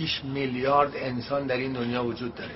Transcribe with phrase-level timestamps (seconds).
[0.00, 2.54] 6 میلیارد انسان در این دنیا وجود داره.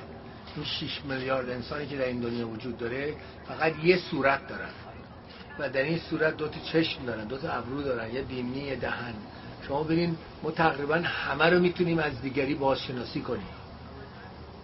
[0.56, 3.14] این 6 میلیارد انسانی که در این دنیا وجود داره
[3.48, 4.70] فقط یه صورت دارن.
[5.58, 8.76] و در این صورت دو تا چشم دارن دو تا ابرو دارن یه دینی یه
[8.76, 9.14] دهن.
[9.68, 13.48] شما ببین ما تقریبا همه رو می‌تونیم از دیگری بازشناسی کنیم.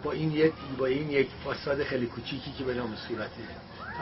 [0.02, 3.42] با این یک با این یک فاساد خیلی کوچیکی که به نام صورته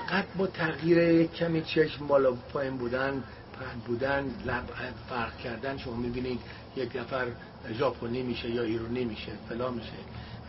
[0.06, 3.22] فقط با تغییر کمی چشم بالا پایین بودن
[3.61, 4.64] پهن بودن لب
[5.09, 6.41] فرق کردن شما می‌بینید
[6.77, 7.27] یک نفر
[7.79, 9.92] ژاپنی میشه یا ایرانی میشه فلا میشه.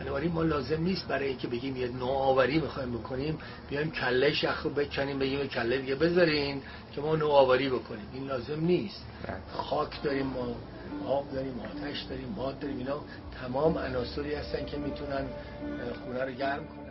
[0.00, 3.38] بنابراین ما لازم نیست برای اینکه بگیم یه نوآوری می‌خوایم بکنیم
[3.68, 6.62] بیایم کله شخ رو بکنیم بگیم کله دیگه بذارین
[6.92, 8.06] که ما نوآوری بکنیم.
[8.12, 9.04] این لازم نیست.
[9.26, 9.36] بله.
[9.52, 10.56] خاک داریم ما
[11.06, 13.00] آب داریم آتش داریم باد داریم اینا
[13.42, 15.26] تمام عناصری هستن که می‌تونن
[16.04, 16.90] خونه رو گرم کنن.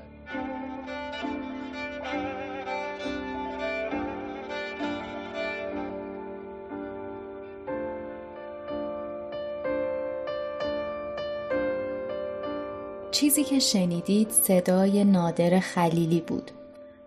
[13.20, 16.52] چیزی که شنیدید صدای نادر خلیلی بود.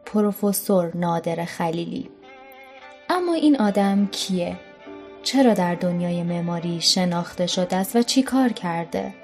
[0.07, 2.11] پروفسور نادر خلیلی.
[3.11, 4.57] اما این آدم کیه؟
[5.23, 9.15] چرا در دنیای معماری شناخته شده است و چی کار کرده؟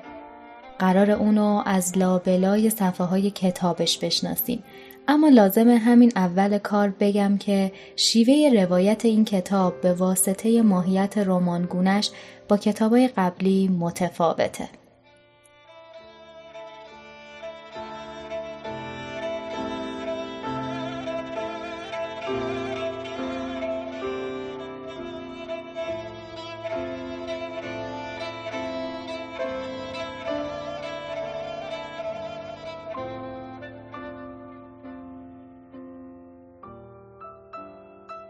[0.78, 4.64] قرار اونو از لابلای صفحه های کتابش بشناسیم
[5.08, 12.10] اما لازم همین اول کار بگم که شیوه روایت این کتاب به واسطه ماهیت رمانگونش
[12.48, 14.68] با کتابای قبلی متفاوته.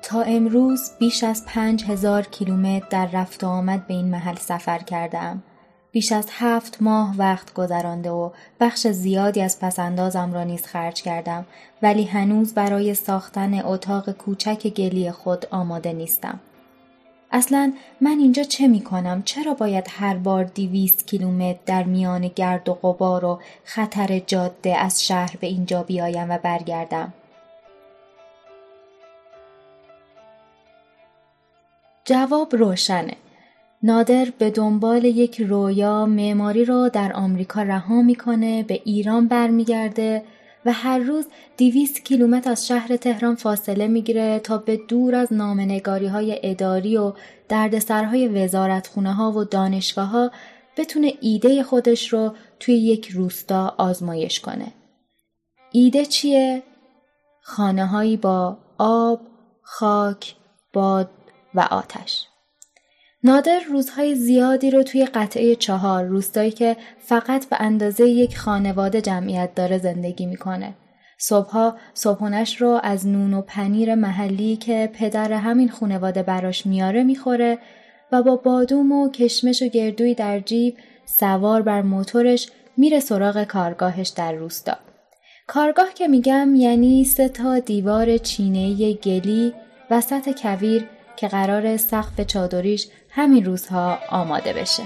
[0.09, 4.79] تا امروز بیش از پنج هزار کیلومتر در رفت و آمد به این محل سفر
[4.79, 5.43] کردم.
[5.93, 11.47] بیش از هفت ماه وقت گذرانده و بخش زیادی از پسندازم را نیز خرج کردم
[11.83, 16.41] ولی هنوز برای ساختن اتاق کوچک گلی خود آماده نیستم.
[17.33, 22.69] اصلا من اینجا چه می کنم؟ چرا باید هر بار دیویست کیلومتر در میان گرد
[22.69, 27.13] و غبار و خطر جاده از شهر به اینجا بیایم و برگردم؟
[32.09, 33.17] جواب روشنه.
[33.83, 40.25] نادر به دنبال یک رویا معماری را در آمریکا رها می‌کنه به ایران برمیگرده
[40.65, 41.27] و هر روز
[41.57, 47.13] دیویست کیلومتر از شهر تهران فاصله می‌گیره تا به دور از نامنگاری های اداری و
[47.49, 50.31] دردسرهای وزارتخونه ها و دانشگاه ها
[50.77, 54.73] بتونه ایده خودش رو توی یک روستا آزمایش کنه.
[55.73, 56.63] ایده چیه؟
[57.43, 59.21] خانه هایی با آب،
[59.63, 60.35] خاک،
[60.73, 61.11] باد
[61.55, 62.27] و آتش.
[63.25, 69.55] نادر روزهای زیادی رو توی قطعه چهار روستایی که فقط به اندازه یک خانواده جمعیت
[69.55, 70.75] داره زندگی می‌کنه.
[71.19, 77.59] صبحها صبحونش رو از نون و پنیر محلی که پدر همین خانواده براش میاره می‌خوره
[78.13, 80.77] و با بادوم و کشمش و گردوی در جیب
[81.07, 84.77] سوار بر موتورش میره سراغ کارگاهش در روستا.
[85.47, 89.55] کارگاه که میگم یعنی سه تا دیوار چینه گلی
[89.91, 90.89] وسط کویر
[91.19, 94.83] که قرار سقف چادریش همین روزها آماده بشه.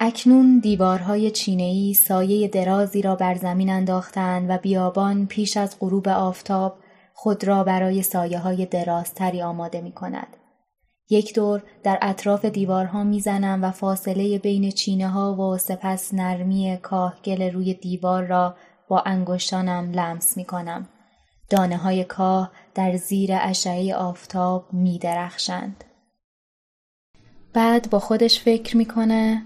[0.00, 6.78] اکنون دیوارهای چینه‌ای سایه درازی را بر زمین انداختند و بیابان پیش از غروب آفتاب
[7.14, 10.36] خود را برای سایه های درازتری آماده می کند.
[11.10, 17.50] یک دور در اطراف دیوارها می‌زنم و فاصله بین چینه ها و سپس نرمی کاهگل
[17.52, 18.56] روی دیوار را
[18.88, 20.88] با انگشتانم لمس می کنم.
[21.50, 25.84] دانه های کاه در زیر اشعه آفتاب می درخشند.
[27.52, 29.42] بعد با خودش فکر می‌کنه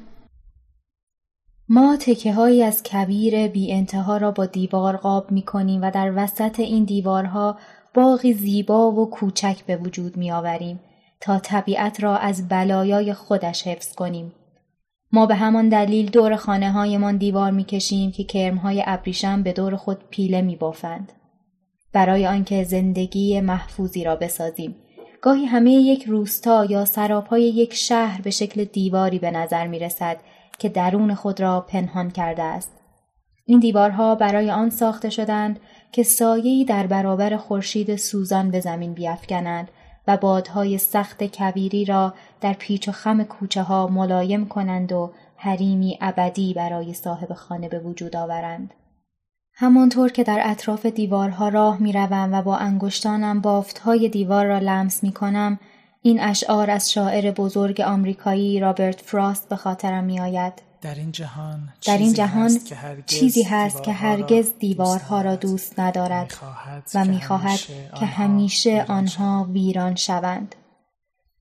[1.68, 6.12] ما تکه هایی از کبیر بی انتها را با دیوار قاب می کنیم و در
[6.16, 7.58] وسط این دیوارها
[7.94, 10.80] باقی زیبا و کوچک به وجود می آوریم
[11.22, 14.32] تا طبیعت را از بلایای خودش حفظ کنیم.
[15.12, 19.76] ما به همان دلیل دور خانه هایمان دیوار می کشیم که کرمهای ابریشم به دور
[19.76, 21.12] خود پیله می بافند.
[21.92, 24.76] برای آنکه زندگی محفوظی را بسازیم.
[25.20, 30.16] گاهی همه یک روستا یا سراپای یک شهر به شکل دیواری به نظر می رسد
[30.58, 32.72] که درون خود را پنهان کرده است.
[33.46, 35.60] این دیوارها برای آن ساخته شدند
[35.92, 39.68] که سایه‌ای در برابر خورشید سوزان به زمین بیافکنند
[40.06, 45.98] و بادهای سخت کبیری را در پیچ و خم کوچه ها ملایم کنند و حریمی
[46.00, 48.74] ابدی برای صاحب خانه به وجود آورند.
[49.54, 55.12] همانطور که در اطراف دیوارها راه می و با انگشتانم بافتهای دیوار را لمس می
[55.12, 55.58] کنم
[56.02, 60.71] این اشعار از شاعر بزرگ آمریکایی رابرت فراست به خاطرم می آید.
[60.82, 62.58] در این جهان, در این جهان
[63.06, 66.34] چیزی هست که هرگز دیوارها را دوست ندارد
[66.94, 67.60] و می‌خواهد
[68.00, 70.54] که همیشه آنها ویران شوند.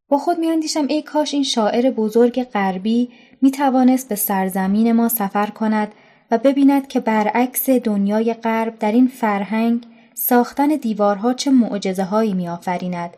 [0.10, 3.10] با خود میاندیشم ای کاش این شاعر بزرگ غربی
[3.42, 5.92] می توانست به سرزمین ما سفر کند
[6.32, 12.50] و ببیند که برعکس دنیای غرب در این فرهنگ ساختن دیوارها چه معجزه هایی می
[12.50, 13.18] آفریند.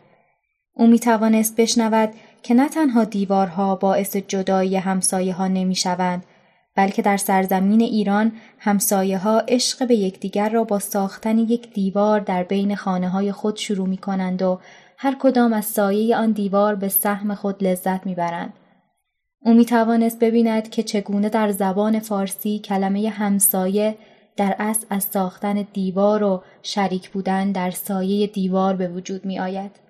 [0.74, 6.24] او می توانست بشنود که نه تنها دیوارها باعث جدایی همسایه ها نمی شوند
[6.74, 12.42] بلکه در سرزمین ایران همسایه ها عشق به یکدیگر را با ساختن یک دیوار در
[12.42, 14.60] بین خانه های خود شروع می کنند و
[14.96, 18.52] هر کدام از سایه آن دیوار به سهم خود لذت می برند.
[19.44, 23.98] او می توانست ببیند که چگونه در زبان فارسی کلمه همسایه
[24.36, 29.83] در اصل از ساختن دیوار و شریک بودن در سایه دیوار به وجود می آید.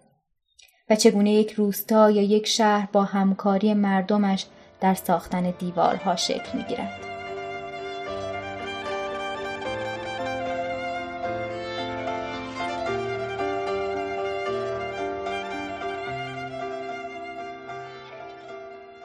[0.90, 4.46] و چگونه یک روستا یا یک شهر با همکاری مردمش
[4.80, 7.00] در ساختن دیوارها شکل می گیرد.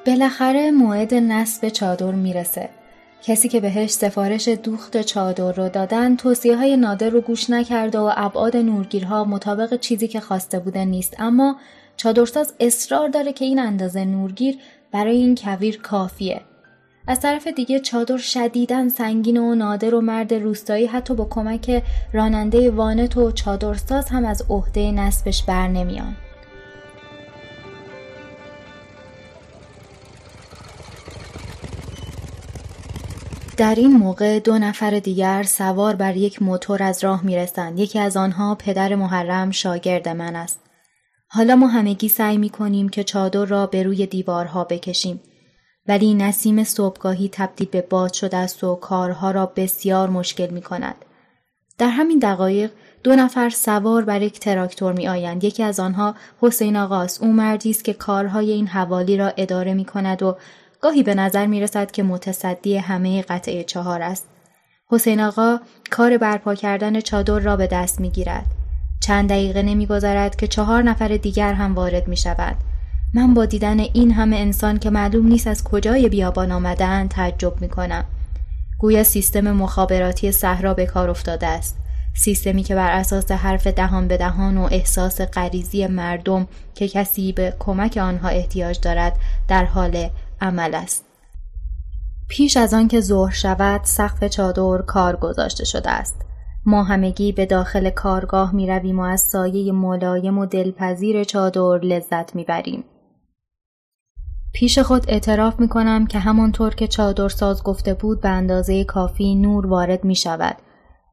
[0.06, 2.70] بالاخره موعد نصب چادر می‌رسه.
[3.24, 8.12] کسی که بهش سفارش دوخت چادر رو دادن توصیه های نادر رو گوش نکرده و
[8.16, 11.56] ابعاد نورگیرها مطابق چیزی که خواسته بوده نیست اما
[11.98, 14.58] چادرساز اصرار داره که این اندازه نورگیر
[14.92, 16.42] برای این کویر کافیه.
[17.08, 21.84] از طرف دیگه چادر شدیدن سنگین و نادر و مرد روستایی حتی با کمک
[22.14, 26.16] راننده وانت و چادرساز هم از عهده نصبش بر نمیان.
[33.60, 37.80] در این موقع دو نفر دیگر سوار بر یک موتور از راه می‌رسند.
[37.80, 40.60] یکی از آنها پدر محرم شاگرد من است.
[41.28, 45.22] حالا ما همگی سعی می کنیم که چادر را به روی دیوارها بکشیم.
[45.88, 50.96] ولی نسیم صبحگاهی تبدیل به باد شده است و کارها را بسیار مشکل می کند.
[51.78, 52.72] در همین دقایق
[53.04, 55.44] دو نفر سوار بر یک تراکتور می آیند.
[55.44, 57.24] یکی از آنها حسین آقاست.
[57.24, 60.38] او مردی است که کارهای این حوالی را اداره می کند و
[60.82, 64.28] گاهی به نظر می رسد که متصدی همه قطعه چهار است.
[64.88, 65.60] حسین آقا
[65.92, 68.46] کار برپا کردن چادر را به دست می گیرد.
[69.00, 72.56] چند دقیقه نمیگذرد که چهار نفر دیگر هم وارد می شود.
[73.14, 77.70] من با دیدن این همه انسان که معلوم نیست از کجای بیابان آمدن تعجب می
[77.70, 78.06] کنم.
[78.78, 81.78] گویا سیستم مخابراتی صحرا به کار افتاده است.
[82.16, 87.54] سیستمی که بر اساس حرف دهان به دهان و احساس غریزی مردم که کسی به
[87.60, 89.16] کمک آنها احتیاج دارد
[89.48, 90.10] در حال
[90.42, 91.06] عمل است.
[92.28, 96.22] پیش از آن که ظهر شود سقف چادر کار گذاشته شده است.
[96.66, 102.36] ما همگی به داخل کارگاه می رویم و از سایه ملایم و دلپذیر چادر لذت
[102.36, 102.84] می بریم.
[104.54, 109.36] پیش خود اعتراف می کنم که همانطور که چادر ساز گفته بود به اندازه کافی
[109.36, 110.56] نور وارد می شود.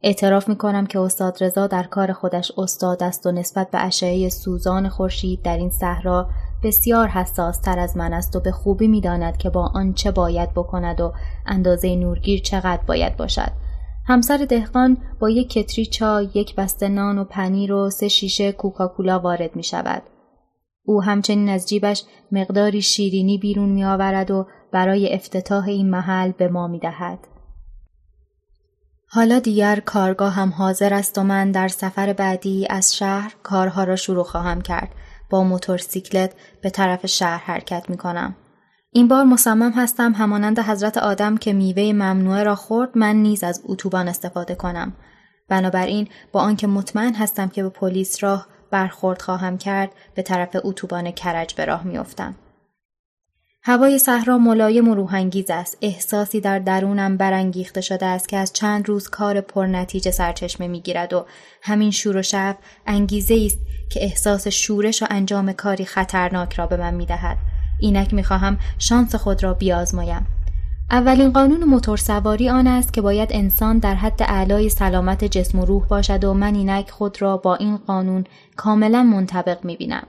[0.03, 4.29] اعتراف می کنم که استاد رضا در کار خودش استاد است و نسبت به اشعه
[4.29, 6.29] سوزان خورشید در این صحرا
[6.63, 10.11] بسیار حساس تر از من است و به خوبی می داند که با آن چه
[10.11, 11.13] باید بکند و
[11.47, 13.53] اندازه نورگیر چقدر باید باشد.
[14.07, 19.19] همسر دهقان با یک کتری چای، یک بسته نان و پنیر و سه شیشه کوکاکولا
[19.19, 20.03] وارد می شود.
[20.85, 26.49] او همچنین از جیبش مقداری شیرینی بیرون می آورد و برای افتتاح این محل به
[26.49, 27.19] ما می دهد.
[29.09, 33.97] حالا دیگر کارگاه هم حاضر است و من در سفر بعدی از شهر کارها را
[33.97, 34.89] شروع خواهم کرد.
[35.31, 38.37] با موتورسیکلت به طرف شهر حرکت می کنم.
[38.93, 43.63] این بار مصمم هستم همانند حضرت آدم که میوه ممنوعه را خورد من نیز از
[43.65, 44.93] اتوبان استفاده کنم
[45.49, 51.11] بنابراین با آنکه مطمئن هستم که به پلیس راه برخورد خواهم کرد به طرف اتوبان
[51.11, 52.35] کرج به راه میافتم
[53.69, 55.79] هوای صحرا ملایم و روحانگیز است.
[55.83, 61.27] احساسی در درونم برانگیخته شده است که از چند روز کار پرنتیجه سرچشمه می‌گیرد و
[61.63, 62.57] همین شور و شب
[62.87, 63.59] انگیزه است
[63.91, 67.37] که احساس شورش و انجام کاری خطرناک را به من می‌دهد.
[67.81, 70.27] اینک می‌خواهم شانس خود را بیازمایم.
[70.91, 75.65] اولین قانون موتور سواری آن است که باید انسان در حد اعلای سلامت جسم و
[75.65, 78.25] روح باشد و من اینک خود را با این قانون
[78.57, 80.07] کاملا منطبق می‌بینم.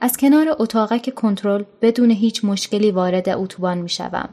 [0.00, 4.28] از کنار اتاقک کنترل بدون هیچ مشکلی وارد اتوبان می‌شوم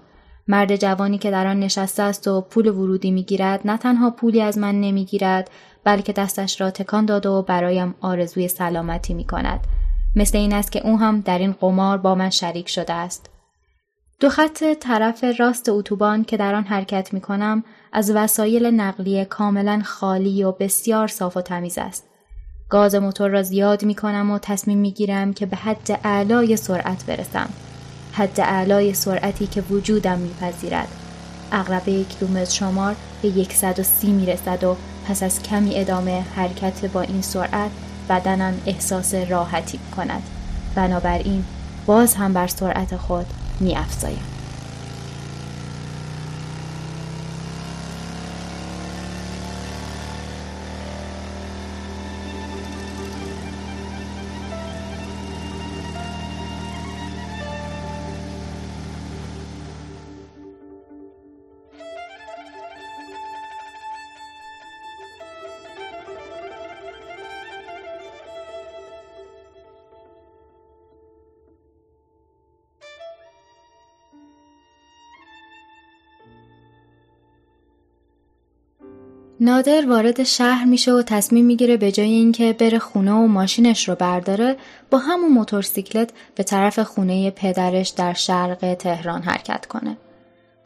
[0.47, 4.57] مرد جوانی که در آن نشسته است و پول ورودی می‌گیرد نه تنها پولی از
[4.57, 5.49] من نمی‌گیرد
[5.83, 9.59] بلکه دستش را تکان داد و برایم آرزوی سلامتی می کند.
[10.15, 13.29] مثل این است که او هم در این قمار با من شریک شده است.
[14.19, 19.81] دو خط طرف راست اتوبان که در آن حرکت می کنم از وسایل نقلیه کاملا
[19.85, 22.07] خالی و بسیار صاف و تمیز است.
[22.69, 27.05] گاز موتور را زیاد می کنم و تصمیم می گیرم که به حد اعلای سرعت
[27.05, 27.49] برسم.
[28.13, 30.87] حد اعلای سرعتی که وجودم میپذیرد.
[31.51, 34.75] اغربه کیلومتر شمار به 130 می رسد و
[35.07, 37.71] پس از کمی ادامه حرکت با این سرعت
[38.09, 40.23] بدنم احساس راحتی کند.
[40.75, 41.43] بنابراین
[41.85, 43.25] باز هم بر سرعت خود
[43.59, 44.34] می افزایم.
[79.39, 83.95] نادر وارد شهر میشه و تصمیم می‌گیره به جای اینکه بره خونه و ماشینش رو
[83.95, 84.57] برداره
[84.91, 89.97] با همون موتورسیکلت به طرف خونه پدرش در شرق تهران حرکت کنه.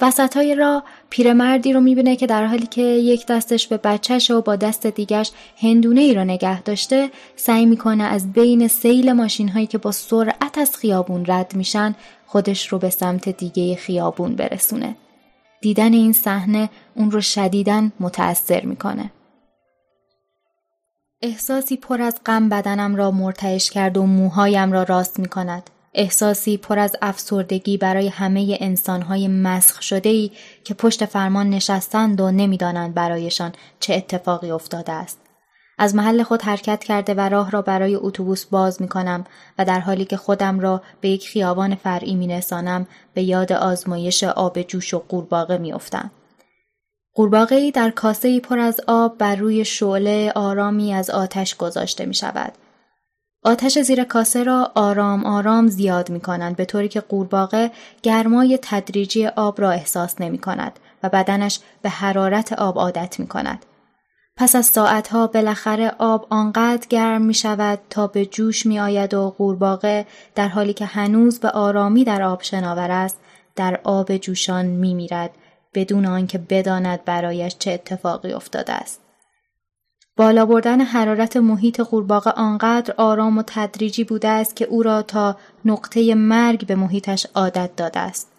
[0.02, 4.42] وسط های راه پیرمردی رو می‌بینه که در حالی که یک دستش به بچهش و
[4.42, 9.68] با دست دیگرش هندونه ای رو نگه داشته سعی می‌کنه از بین سیل ماشین هایی
[9.68, 11.96] که با سرعت از خیابون رد میشن
[12.26, 14.96] خودش رو به سمت دیگه خیابون برسونه.
[15.62, 19.12] دیدن این صحنه اون رو شدیداً متأثر می‌کنه.
[21.22, 25.70] احساسی پر از غم بدنم را مرتعش کرد و موهایم را راست می کند.
[25.94, 30.32] احساسی پر از افسردگی برای همه انسانهای مسخ شده ای
[30.63, 35.20] که پشت فرمان نشستند و نمی‌دانند برایشان چه اتفاقی افتاده است.
[35.81, 39.25] از محل خود حرکت کرده و راه را برای اتوبوس باز می کنم
[39.57, 44.24] و در حالی که خودم را به یک خیابان فرعی می نسانم به یاد آزمایش
[44.24, 46.12] آب جوش و قورباغه می افتم.
[47.13, 52.05] قورباغه ای در کاسه ای پر از آب بر روی شعله آرامی از آتش گذاشته
[52.05, 52.53] می شود.
[53.43, 57.71] آتش زیر کاسه را آرام آرام زیاد می کنند به طوری که قورباغه
[58.01, 63.65] گرمای تدریجی آب را احساس نمی کند و بدنش به حرارت آب عادت می کند.
[64.39, 69.29] پس از ساعتها بالاخره آب آنقدر گرم می شود تا به جوش می آید و
[69.38, 70.05] قورباغه
[70.36, 73.17] در حالی که هنوز به آرامی در آب شناور است
[73.55, 75.31] در آب جوشان می میرد
[75.74, 79.01] بدون آنکه بداند برایش چه اتفاقی افتاده است.
[80.17, 85.38] بالا بردن حرارت محیط قورباغه آنقدر آرام و تدریجی بوده است که او را تا
[85.65, 88.38] نقطه مرگ به محیطش عادت داده است.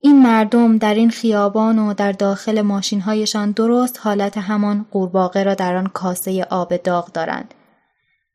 [0.00, 5.76] این مردم در این خیابان و در داخل ماشینهایشان درست حالت همان قورباغه را در
[5.76, 7.54] آن کاسه آب داغ دارند.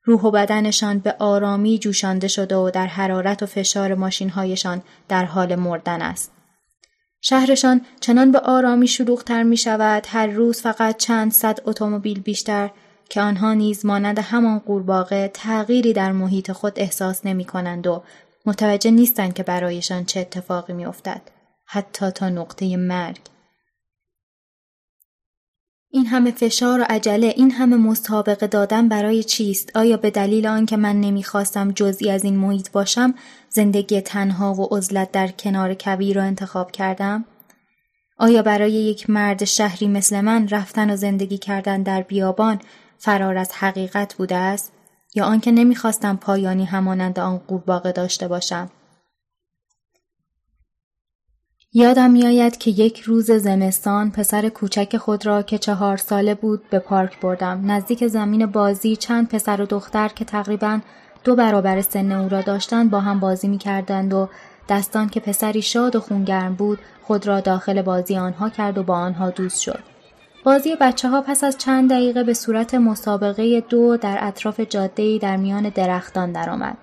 [0.06, 5.56] روح و بدنشان به آرامی جوشانده شده و در حرارت و فشار ماشینهایشان در حال
[5.56, 6.32] مردن است.
[7.22, 12.70] شهرشان چنان به آرامی شلوغتر می شود هر روز فقط چند صد اتومبیل بیشتر
[13.10, 18.04] که آنها نیز مانند همان قورباغه تغییری در محیط خود احساس نمی کنند و
[18.46, 21.22] متوجه نیستند که برایشان چه اتفاقی می افتد.
[21.74, 23.20] حتی تا نقطه مرگ.
[25.92, 30.78] این همه فشار و عجله این همه مسابقه دادن برای چیست؟ آیا به دلیل آنکه
[30.78, 33.14] من نمی‌خواستم جزئی از این محیط باشم
[33.50, 37.26] زندگی تنها و عزلت در کنار کویر را انتخاب کردم؟
[38.18, 42.62] آیا برای یک مرد شهری مثل من رفتن و زندگی کردن در بیابان
[42.98, 44.72] فرار از حقیقت بوده است؟
[45.16, 48.70] یا آنکه نمی‌خواستم پایانی همانند آن قورباغه داشته باشم؟
[51.76, 56.80] یادم میآید که یک روز زمستان پسر کوچک خود را که چهار ساله بود به
[56.80, 57.72] پارک بردم.
[57.72, 60.80] نزدیک زمین بازی چند پسر و دختر که تقریبا
[61.24, 64.30] دو برابر سن او را داشتند با هم بازی می کردند و
[64.70, 68.96] دستان که پسری شاد و خونگرم بود خود را داخل بازی آنها کرد و با
[68.96, 69.80] آنها دوست شد.
[70.44, 75.38] بازی بچه ها پس از چند دقیقه به صورت مسابقه دو در اطراف جاده در
[75.38, 76.78] میان درختان درآمد.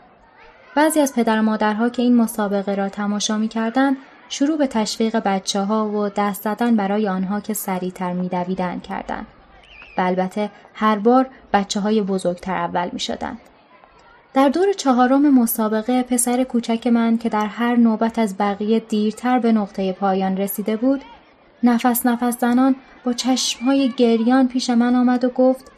[0.76, 3.96] بعضی از پدر و مادرها که این مسابقه را تماشا می کردند
[4.32, 9.26] شروع به تشویق بچه ها و دست زدن برای آنها که سریعتر میدویدن کردند.
[9.98, 13.38] و البته هر بار بچه های بزرگتر اول می شدن.
[14.34, 19.52] در دور چهارم مسابقه پسر کوچک من که در هر نوبت از بقیه دیرتر به
[19.52, 21.00] نقطه پایان رسیده بود
[21.62, 25.72] نفس نفس زنان با چشمهای گریان پیش من آمد و گفت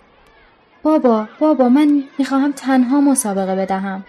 [0.82, 4.04] بابا بابا من می‌خواهم تنها مسابقه بدهم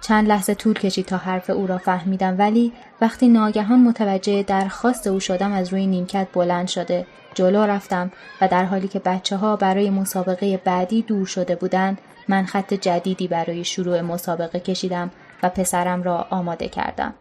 [0.00, 5.20] چند لحظه طول کشید تا حرف او را فهمیدم ولی وقتی ناگهان متوجه درخواست او
[5.20, 9.90] شدم از روی نیمکت بلند شده جلو رفتم و در حالی که بچه ها برای
[9.90, 15.10] مسابقه بعدی دور شده بودند من خط جدیدی برای شروع مسابقه کشیدم
[15.42, 17.14] و پسرم را آماده کردم.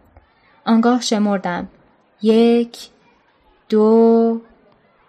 [0.65, 1.67] آنگاه شمردم.
[2.21, 2.89] یک،
[3.69, 4.41] دو،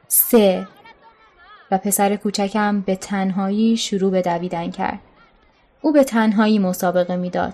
[0.08, 0.68] سه
[1.70, 4.98] و پسر کوچکم به تنهایی شروع به دویدن کرد.
[5.82, 7.52] او به تنهایی مسابقه می‌داد.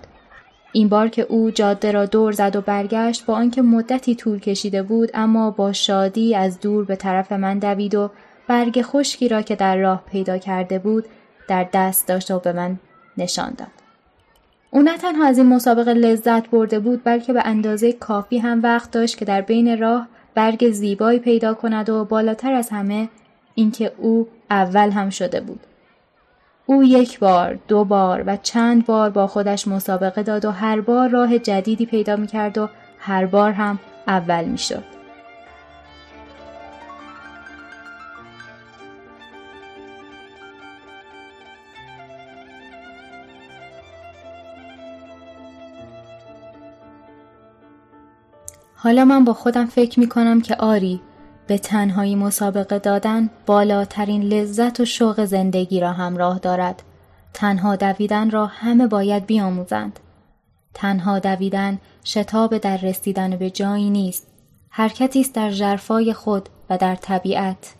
[0.71, 4.83] این بار که او جاده را دور زد و برگشت با آنکه مدتی طول کشیده
[4.83, 8.09] بود اما با شادی از دور به طرف من دوید و
[8.47, 11.05] برگ خشکی را که در راه پیدا کرده بود
[11.47, 12.79] در دست داشت و به من
[13.17, 13.67] نشان داد.
[14.71, 18.91] او نه تنها از این مسابقه لذت برده بود بلکه به اندازه کافی هم وقت
[18.91, 23.09] داشت که در بین راه برگ زیبایی پیدا کند و بالاتر از همه
[23.55, 25.59] اینکه او اول هم شده بود.
[26.69, 31.09] او یک بار، دو بار و چند بار با خودش مسابقه داد و هر بار
[31.09, 32.69] راه جدیدی پیدا می کرد و
[32.99, 34.83] هر بار هم اول می شد.
[48.75, 51.01] حالا من با خودم فکر می کنم که آری
[51.47, 56.83] به تنهایی مسابقه دادن بالاترین لذت و شوق زندگی را همراه دارد.
[57.33, 59.99] تنها دویدن را همه باید بیاموزند.
[60.73, 64.27] تنها دویدن شتاب در رسیدن به جایی نیست.
[64.69, 67.73] حرکتی است در جرفای خود و در طبیعت.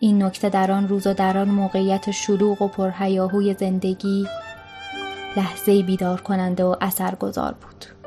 [0.00, 4.26] این نکته در آن روز و در آن موقعیت شلوغ و پرهیاهوی زندگی
[5.36, 8.01] لحظه بیدار کننده و اثرگذار بود.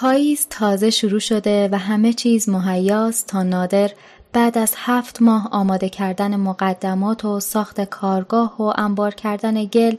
[0.00, 3.90] پاییز تازه شروع شده و همه چیز مهیاست تا نادر
[4.32, 9.96] بعد از هفت ماه آماده کردن مقدمات و ساخت کارگاه و انبار کردن گل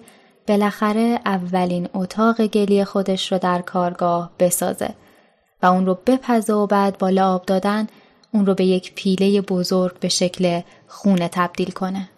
[0.48, 4.90] بالاخره اولین اتاق گلی خودش رو در کارگاه بسازه
[5.64, 7.88] و اون رو بپزه و بعد با لعاب دادن
[8.34, 12.10] اون رو به یک پیله بزرگ به شکل خونه تبدیل کنه.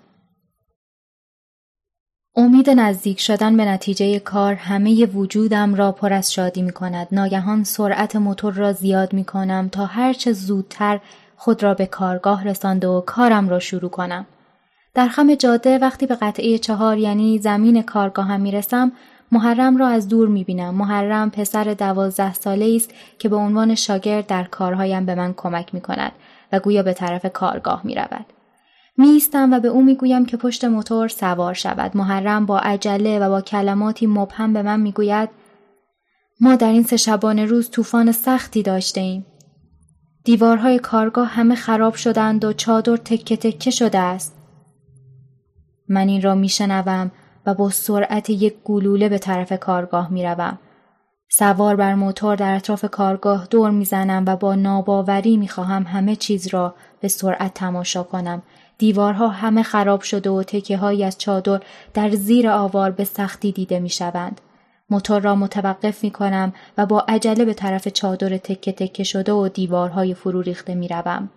[2.35, 7.07] امید نزدیک شدن به نتیجه کار همه وجودم را پر از شادی می کند.
[7.11, 10.99] ناگهان سرعت موتور را زیاد می کنم تا هرچه زودتر
[11.37, 14.25] خود را به کارگاه رسانده و کارم را شروع کنم.
[14.93, 18.91] در خم جاده وقتی به قطعه چهار یعنی زمین کارگاهم می رسم
[19.31, 20.75] محرم را از دور می بینم.
[20.75, 25.81] محرم پسر دوازده ساله است که به عنوان شاگرد در کارهایم به من کمک می
[25.81, 26.11] کند
[26.51, 28.25] و گویا به طرف کارگاه می رود.
[28.99, 33.41] میستم و به او می‌گویم که پشت موتور سوار شود محرم با عجله و با
[33.41, 35.29] کلماتی مبهم به من می‌گوید
[36.41, 39.25] ما در این سه شبانه روز طوفان سختی داشته ایم.
[40.23, 44.35] دیوارهای کارگاه همه خراب شدند و چادر تکه تکه شده است.
[45.89, 47.12] من این را میشنوم
[47.45, 50.59] و با سرعت یک گلوله به طرف کارگاه می‌روم.
[51.31, 56.75] سوار بر موتور در اطراف کارگاه دور می‌زنم و با ناباوری می‌خواهم همه چیز را
[57.01, 58.41] به سرعت تماشا کنم.
[58.79, 61.61] دیوارها همه خراب شده و تکه های از چادر
[61.93, 64.41] در زیر آوار به سختی دیده می‌شوند.
[64.89, 69.49] موتور را متوقف می کنم و با عجله به طرف چادر تکه تکه شده و
[69.49, 71.29] دیوارهای فرو ریخته می روم.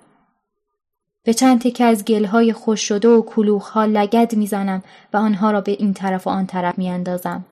[1.24, 5.72] به چند تکه از گلهای خوش شده و کلوخها لگد می‌زنم و آنها را به
[5.72, 7.44] این طرف و آن طرف میاندازم.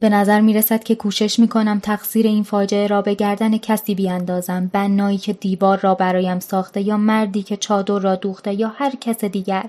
[0.00, 3.94] به نظر می رسد که کوشش می کنم تقصیر این فاجعه را به گردن کسی
[3.94, 8.92] بیاندازم بنایی که دیوار را برایم ساخته یا مردی که چادر را دوخته یا هر
[9.00, 9.64] کس دیگر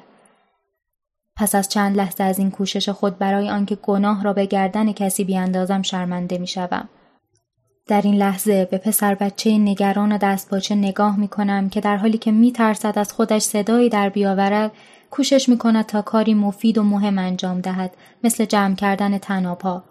[1.36, 5.24] پس از چند لحظه از این کوشش خود برای آنکه گناه را به گردن کسی
[5.24, 6.90] بیاندازم شرمنده می شوم.
[7.88, 12.18] در این لحظه به پسر بچه نگران و دستپاچه نگاه می کنم که در حالی
[12.18, 14.72] که می ترسد از خودش صدایی در بیاورد
[15.12, 17.92] کوشش می کند تا کاری مفید و مهم انجام دهد
[18.24, 19.84] مثل جمع کردن تنابها.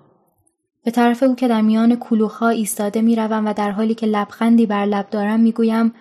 [0.88, 4.66] به طرف او که در میان کلوخها ایستاده می روم و در حالی که لبخندی
[4.66, 5.94] بر لب دارم می گویم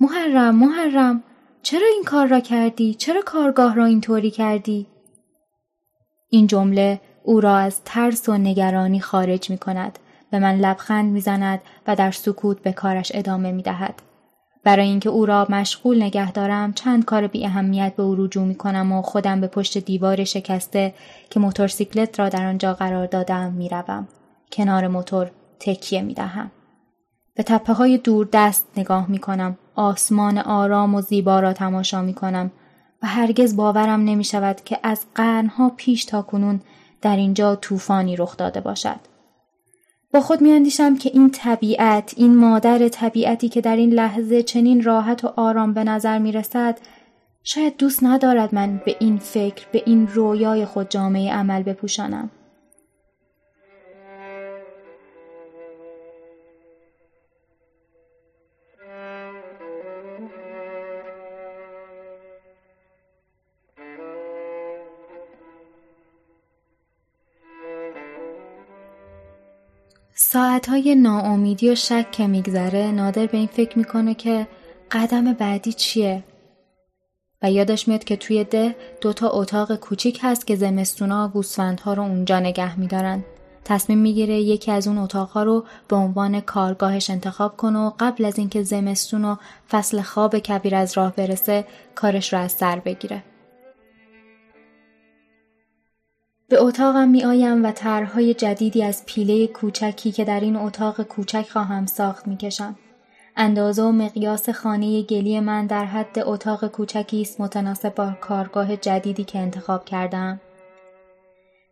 [0.00, 1.22] محرم محرم
[1.62, 4.86] چرا این کار را کردی؟ چرا کارگاه را اینطوری کردی؟
[6.28, 9.98] این جمله او را از ترس و نگرانی خارج می کند.
[10.30, 14.02] به من لبخند می زند و در سکوت به کارش ادامه می دهد.
[14.66, 18.54] برای اینکه او را مشغول نگه دارم چند کار بی اهمیت به او رجوع می
[18.54, 20.94] کنم و خودم به پشت دیوار شکسته
[21.30, 24.08] که موتورسیکلت را در آنجا قرار دادم می روم.
[24.52, 26.50] کنار موتور تکیه می دهم.
[27.34, 29.58] به تپه های دور دست نگاه می کنم.
[29.74, 32.50] آسمان آرام و زیبا را تماشا می کنم
[33.02, 36.60] و هرگز باورم نمی شود که از قرنها پیش تا کنون
[37.02, 39.15] در اینجا طوفانی رخ داده باشد.
[40.12, 45.24] با خود میاندیشم که این طبیعت این مادر طبیعتی که در این لحظه چنین راحت
[45.24, 46.78] و آرام به نظر می رسد
[47.44, 52.30] شاید دوست ندارد من به این فکر به این رویای خود جامعه عمل بپوشانم.
[70.66, 74.46] ساعتهای ناامیدی و شک که میگذره نادر به این فکر می‌کنه که
[74.90, 76.24] قدم بعدی چیه؟
[77.42, 82.40] و یادش میاد که توی ده دوتا اتاق کوچیک هست که زمستونا گوسفندها رو اونجا
[82.40, 83.24] نگه میدارن.
[83.64, 88.38] تصمیم می‌گیره یکی از اون اتاقها رو به عنوان کارگاهش انتخاب کنه و قبل از
[88.38, 89.36] اینکه زمستون و
[89.70, 93.22] فصل خواب کبیر از راه برسه کارش رو از سر بگیره.
[96.48, 101.48] به اتاقم می آیم و طرحهای جدیدی از پیله کوچکی که در این اتاق کوچک
[101.50, 102.76] خواهم ساخت می کشم.
[103.36, 109.24] اندازه و مقیاس خانه گلی من در حد اتاق کوچکی است متناسب با کارگاه جدیدی
[109.24, 110.40] که انتخاب کردم.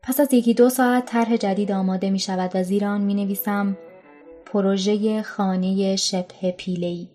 [0.02, 3.76] پس از یکی دو ساعت طرح جدید آماده می شود و زیر آن می نویسم
[4.46, 7.08] پروژه خانه شبه پیله‌ای.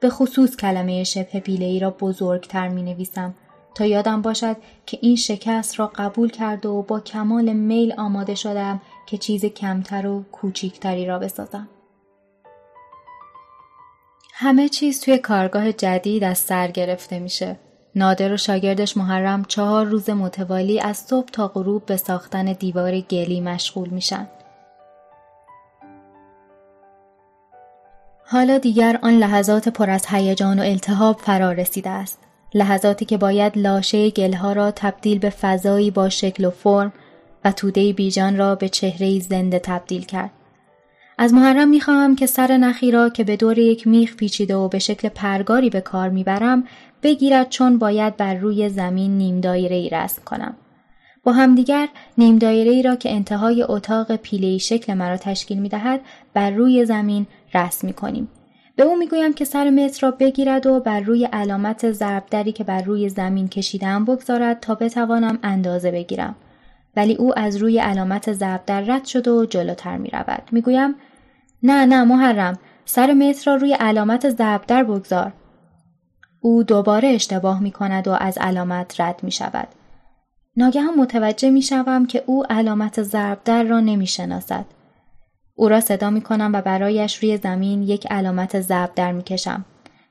[0.00, 3.34] به خصوص کلمه شبه پیله‌ای را بزرگتر می نویسم
[3.74, 4.56] تا یادم باشد
[4.86, 10.06] که این شکست را قبول کرده و با کمال میل آماده شدم که چیز کمتر
[10.06, 11.68] و کوچیکتری را بسازم.
[14.34, 17.56] همه چیز توی کارگاه جدید از سر گرفته میشه.
[17.96, 23.40] نادر و شاگردش محرم چهار روز متوالی از صبح تا غروب به ساختن دیوار گلی
[23.40, 24.28] مشغول میشن.
[28.26, 32.23] حالا دیگر آن لحظات پر از هیجان و التهاب فرا رسیده است.
[32.54, 36.92] لحظاتی که باید لاشه گلها را تبدیل به فضایی با شکل و فرم
[37.44, 40.30] و توده بیجان را به چهره زنده تبدیل کرد.
[41.18, 44.78] از محرم می‌خواهم که سر نخی را که به دور یک میخ پیچیده و به
[44.78, 46.64] شکل پرگاری به کار می‌برم
[47.02, 50.56] بگیرد چون باید بر روی زمین نیم دایره ای رسم کنم.
[51.24, 51.88] با همدیگر
[52.18, 56.00] نیم دایره ای را که انتهای اتاق پیله شکل مرا تشکیل می دهد
[56.34, 58.28] بر روی زمین رسم می کنیم.
[58.76, 62.82] به او می‌گویم که سر متر را بگیرد و بر روی علامت ضربدری که بر
[62.82, 66.36] روی زمین کشیدم بگذارد تا بتوانم اندازه بگیرم
[66.96, 70.42] ولی او از روی علامت ضربدر رد شد و جلوتر می رود.
[70.52, 70.94] می گویم
[71.62, 75.32] نه نه محرم سر متر را روی علامت ضربدر بگذار.
[76.40, 79.68] او دوباره اشتباه می کند و از علامت رد می شود.
[80.56, 84.64] ناگهان متوجه می شوم که او علامت ضربدر را نمی شناسد.
[85.54, 89.64] او را صدا می کنم و برایش روی زمین یک علامت ضرب در می کشم.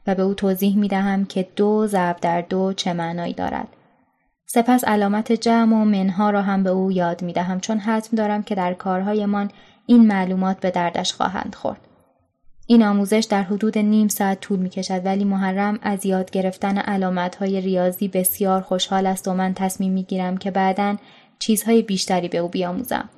[0.08, 3.67] و به او توضیح می دهم که دو ضرب در دو چه معنایی دارد.
[4.45, 8.43] سپس علامت جمع و منها را هم به او یاد می دهم چون حتم دارم
[8.43, 9.51] که در کارهایمان
[9.86, 11.88] این معلومات به دردش خواهند خورد.
[12.67, 17.36] این آموزش در حدود نیم ساعت طول می کشد ولی محرم از یاد گرفتن علامت
[17.36, 20.97] های ریاضی بسیار خوشحال است و من تصمیم می گیرم که بعدا
[21.39, 23.10] چیزهای بیشتری به او بیاموزم.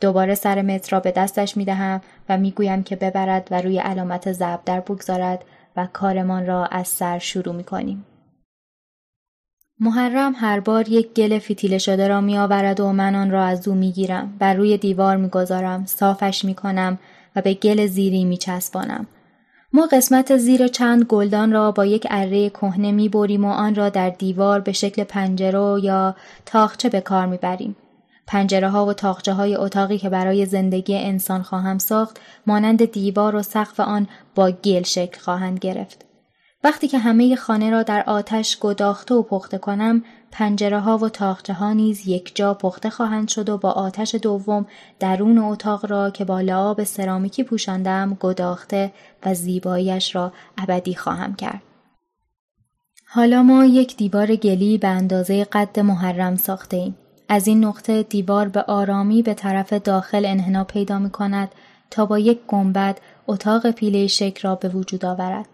[0.00, 3.78] دوباره سر متر را به دستش می دهم و می گویم که ببرد و روی
[3.78, 5.44] علامت ضرب در بگذارد
[5.76, 8.04] و کارمان را از سر شروع می کنیم.
[9.80, 13.68] محرم هر بار یک گل فیتیله شده را می آورد و من آن را از
[13.68, 16.98] او می گیرم و روی دیوار می گذارم، صافش می کنم
[17.36, 19.06] و به گل زیری می چسبانم.
[19.72, 23.88] ما قسمت زیر چند گلدان را با یک اره کهنه می بریم و آن را
[23.88, 27.76] در دیوار به شکل پنجره یا تاخچه به کار می بریم.
[28.28, 33.42] پنجره ها و تاخچه های اتاقی که برای زندگی انسان خواهم ساخت مانند دیوار و
[33.42, 36.04] سقف آن با گل شکل خواهند گرفت.
[36.64, 41.52] وقتی که همه خانه را در آتش گداخته و پخته کنم پنجره ها و تاخچه
[41.52, 44.66] ها نیز یک جا پخته خواهند شد و با آتش دوم
[45.00, 48.92] درون اتاق را که با لعاب سرامیکی پوشاندم گداخته
[49.24, 51.62] و زیباییش را ابدی خواهم کرد.
[53.06, 56.96] حالا ما یک دیوار گلی به اندازه قد محرم ساخته ایم.
[57.28, 61.48] از این نقطه دیوار به آرامی به طرف داخل انحنا پیدا می کند
[61.90, 65.46] تا با یک گنبد اتاق پیله شکل را به وجود آورد.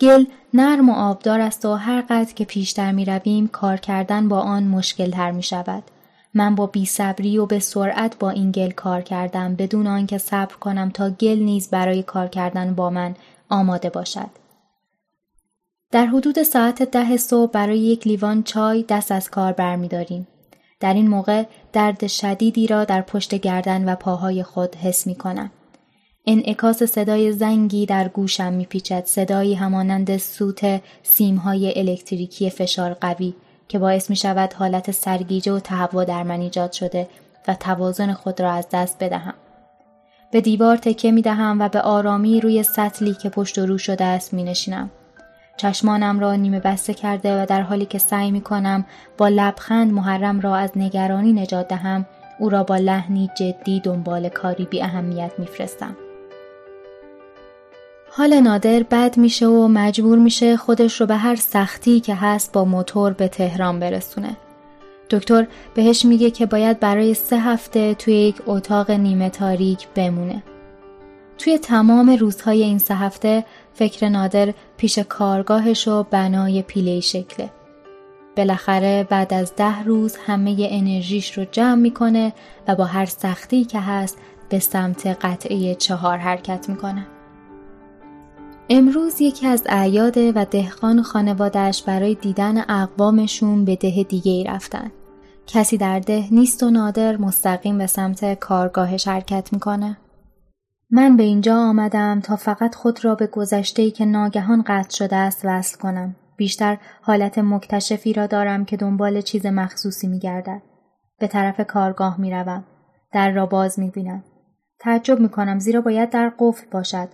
[0.00, 0.24] گل
[0.54, 4.64] نرم و آبدار است و هر قدر که پیشتر می رویم کار کردن با آن
[4.64, 5.82] مشکل تر می شود.
[6.34, 10.90] من با بیصبری و به سرعت با این گل کار کردم بدون آنکه صبر کنم
[10.90, 13.14] تا گل نیز برای کار کردن با من
[13.48, 14.30] آماده باشد.
[15.90, 20.26] در حدود ساعت ده صبح برای یک لیوان چای دست از کار برمیداریم.
[20.84, 25.50] در این موقع درد شدیدی را در پشت گردن و پاهای خود حس می کنم.
[26.26, 33.34] انعکاس صدای زنگی در گوشم میپیچد صدایی همانند سوت سیمهای الکتریکی فشار قوی
[33.68, 37.08] که باعث می شود حالت سرگیجه و تهوع در من ایجاد شده
[37.48, 39.34] و توازن خود را از دست بدهم.
[40.32, 44.04] به دیوار تکه می دهم و به آرامی روی سطلی که پشت و رو شده
[44.04, 44.90] است می نشینم.
[45.56, 48.84] چشمانم را نیمه بسته کرده و در حالی که سعی می کنم
[49.18, 52.06] با لبخند محرم را از نگرانی نجات دهم
[52.38, 55.96] او را با لحنی جدی دنبال کاری بی اهمیت میفرستم.
[58.10, 62.64] حال نادر بد میشه و مجبور میشه خودش رو به هر سختی که هست با
[62.64, 64.36] موتور به تهران برسونه.
[65.10, 70.42] دکتر بهش میگه که باید برای سه هفته توی یک اتاق نیمه تاریک بمونه.
[71.38, 77.50] توی تمام روزهای این سه هفته فکر نادر پیش کارگاهش و بنای پیله شکله.
[78.36, 82.32] بالاخره بعد از ده روز همه انرژیش رو جمع می‌کنه
[82.68, 87.06] و با هر سختی که هست به سمت قطعه چهار حرکت می‌کنه.
[88.70, 94.92] امروز یکی از اعیاد و دهقان خانوادهش برای دیدن اقوامشون به ده دیگه ای رفتن.
[95.46, 99.96] کسی در ده نیست و نادر مستقیم به سمت کارگاهش حرکت می‌کنه.
[100.96, 105.40] من به اینجا آمدم تا فقط خود را به گذشته که ناگهان قطع شده است
[105.44, 106.16] وصل کنم.
[106.36, 110.62] بیشتر حالت مکتشفی را دارم که دنبال چیز مخصوصی می گردد.
[111.18, 112.64] به طرف کارگاه می روم.
[113.12, 114.24] در را باز می بینم.
[114.78, 117.08] تعجب می کنم زیرا باید در قفل باشد.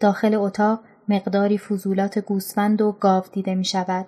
[0.00, 4.06] داخل اتاق مقداری فضولات گوسفند و گاو دیده می شود.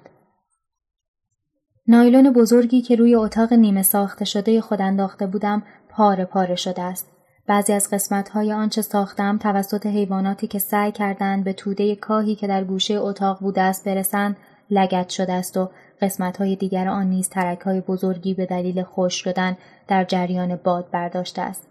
[1.87, 7.18] نایلون بزرگی که روی اتاق نیمه ساخته شده خود انداخته بودم پاره پاره شده است.
[7.49, 12.65] بعضی از قسمت‌های آنچه ساختم توسط حیواناتی که سعی کردند به توده کاهی که در
[12.65, 14.37] گوشه اتاق بوده است برسند
[14.71, 19.57] لگت شده است و قسمت‌های دیگر آن نیز ترک‌های بزرگی به دلیل خوش شدن
[19.89, 21.69] در جریان باد برداشته است.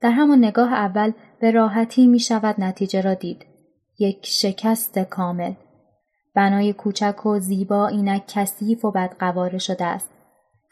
[0.00, 3.46] در همان نگاه اول به راحتی می شود نتیجه را دید.
[3.98, 5.52] یک شکست کامل.
[6.34, 10.13] بنای کوچک و زیبا اینک کثیف و بدقواره شده است.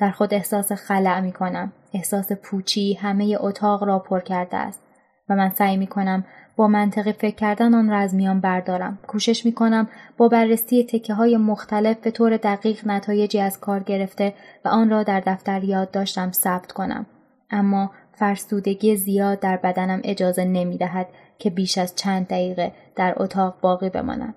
[0.02, 1.72] در خود احساس خلع می کنم.
[1.94, 4.80] احساس پوچی همه اتاق را پر کرده است.
[5.28, 6.24] و من سعی می کنم
[6.56, 8.98] با منطقی فکر کردن آن را از میان بردارم.
[9.06, 14.34] کوشش می کنم با بررسی تکه های مختلف به طور دقیق نتایجی از کار گرفته
[14.64, 17.06] و آن را در دفتر یاد داشتم ثبت کنم.
[17.50, 21.06] اما فرسودگی زیاد در بدنم اجازه نمی دهد
[21.38, 24.34] که بیش از چند دقیقه در اتاق باقی بمانم.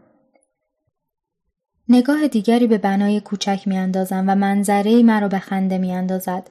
[1.90, 6.50] نگاه دیگری به بنای کوچک می اندازم و منظره مرا به خنده می اندازد.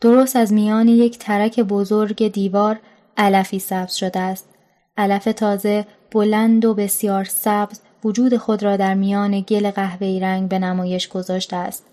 [0.00, 2.78] درست از میان یک ترک بزرگ دیوار
[3.16, 4.48] علفی سبز شده است.
[4.96, 10.58] علف تازه بلند و بسیار سبز وجود خود را در میان گل قهوه‌ای رنگ به
[10.58, 11.86] نمایش گذاشته است.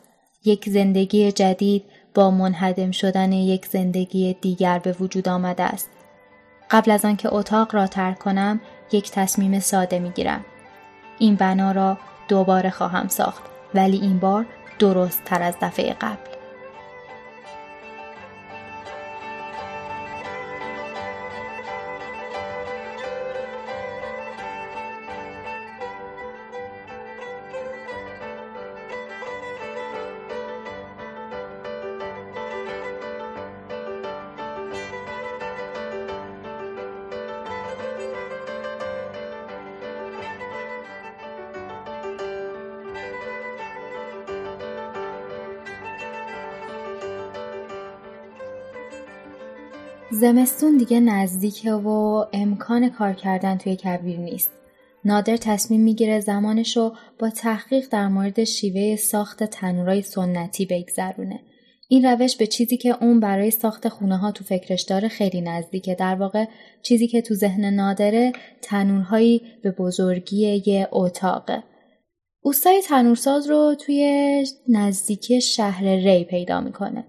[0.45, 1.83] یک زندگی جدید
[2.15, 5.89] با منهدم شدن یک زندگی دیگر به وجود آمده است.
[6.71, 10.45] قبل از آنکه اتاق را ترک کنم یک تصمیم ساده می گیرم.
[11.19, 14.45] این بنا را دوباره خواهم ساخت ولی این بار
[14.79, 16.32] درست تر از دفعه قبل.
[50.23, 54.51] زمستون دیگه نزدیکه و امکان کار کردن توی کبیر نیست.
[55.05, 61.39] نادر تصمیم می‌گیره زمانش رو با تحقیق در مورد شیوه ساخت تنورای سنتی بگذرونه.
[61.89, 65.95] این روش به چیزی که اون برای ساخت خونه ها تو فکرش داره خیلی نزدیکه.
[65.95, 66.45] در واقع
[66.81, 71.63] چیزی که تو ذهن نادره تنورهایی به بزرگی یه اتاقه.
[72.41, 77.05] اوستای تنورساز رو توی نزدیکی شهر ری پیدا می‌کنه.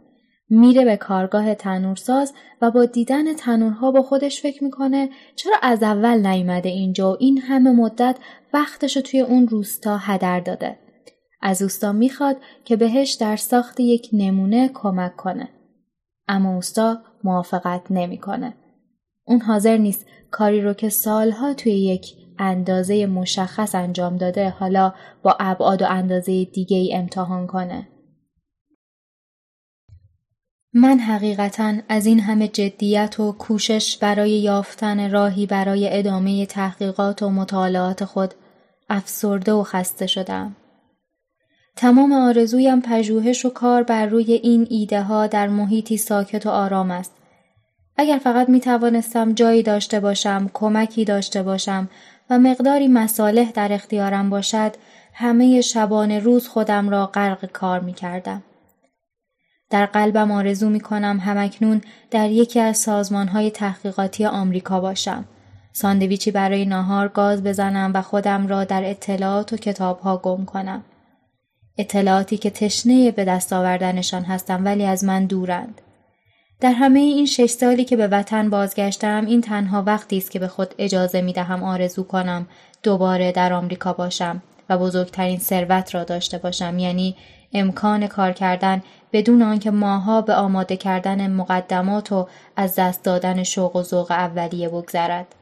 [0.49, 6.27] میره به کارگاه تنورساز و با دیدن تنورها با خودش فکر می‌کنه چرا از اول
[6.27, 8.17] نیومده اینجا و این همه مدت
[8.55, 10.79] وقتشو توی اون روستا هدر داده.
[11.43, 15.49] از اوستا می‌خواد که بهش در ساخت یک نمونه کمک کنه.
[16.29, 18.55] اما اوستا موافقت نمی‌کنه.
[19.25, 22.07] اون حاضر نیست کاری رو که سالها توی یک
[22.39, 27.89] اندازه مشخص انجام داده حالا با ابعاد و اندازه دیگه ای امتحان کنه.
[30.77, 37.31] من حقیقتا از این همه جدیت و کوشش برای یافتن راهی برای ادامه تحقیقات و
[37.31, 38.35] مطالعات خود
[38.91, 40.57] افسرده و خسته شدم.
[41.77, 46.91] تمام آرزویم پژوهش و کار بر روی این ایده ها در محیطی ساکت و آرام
[46.91, 47.13] است.
[47.97, 51.89] اگر فقط می توانستم جایی داشته باشم، کمکی داشته باشم
[52.31, 54.75] و مقداری مصالح در اختیارم باشد،
[55.13, 58.43] همه شبان روز خودم را غرق کار می کردم.
[59.71, 65.25] در قلبم آرزو می کنم همکنون در یکی از سازمان های تحقیقاتی آمریکا باشم.
[65.73, 70.85] ساندویچی برای ناهار گاز بزنم و خودم را در اطلاعات و کتاب ها گم کنم.
[71.79, 75.81] اطلاعاتی که تشنه به دست آوردنشان هستم ولی از من دورند.
[76.61, 80.49] در همه این شش سالی که به وطن بازگشتم این تنها وقتی است که به
[80.49, 82.47] خود اجازه می دهم آرزو کنم
[82.83, 87.17] دوباره در آمریکا باشم و بزرگترین ثروت را داشته باشم یعنی
[87.53, 88.83] امکان کار کردن
[89.15, 94.69] بدون آنکه ماها به آماده کردن مقدمات و از دست دادن شوق و ذوق اولیه
[94.69, 95.35] بگذرد.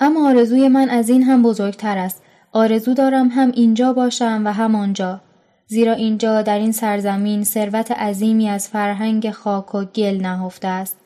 [0.00, 2.22] اما آرزوی من از این هم بزرگتر است.
[2.52, 5.20] آرزو دارم هم اینجا باشم و هم آنجا.
[5.66, 10.96] زیرا اینجا در این سرزمین ثروت عظیمی از فرهنگ خاک و گل نهفته است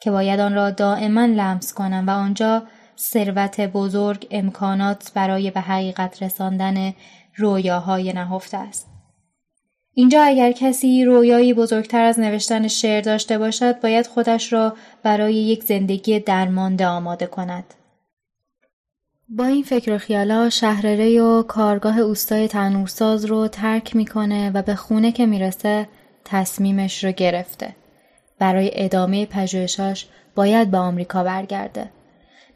[0.00, 2.62] که باید آن را دائما لمس کنم و آنجا
[2.98, 6.94] ثروت بزرگ امکانات برای به حقیقت رساندن
[7.36, 8.95] رویاهای نهفته است.
[9.98, 15.64] اینجا اگر کسی رویایی بزرگتر از نوشتن شعر داشته باشد باید خودش را برای یک
[15.64, 17.74] زندگی درمانده آماده کند.
[19.28, 24.62] با این فکر و خیالا شهر ری و کارگاه اوستای تنورساز رو ترک می‌کنه و
[24.62, 25.88] به خونه که می‌رسه
[26.24, 27.76] تصمیمش رو گرفته.
[28.38, 31.90] برای ادامه پژوهشاش باید به آمریکا برگرده.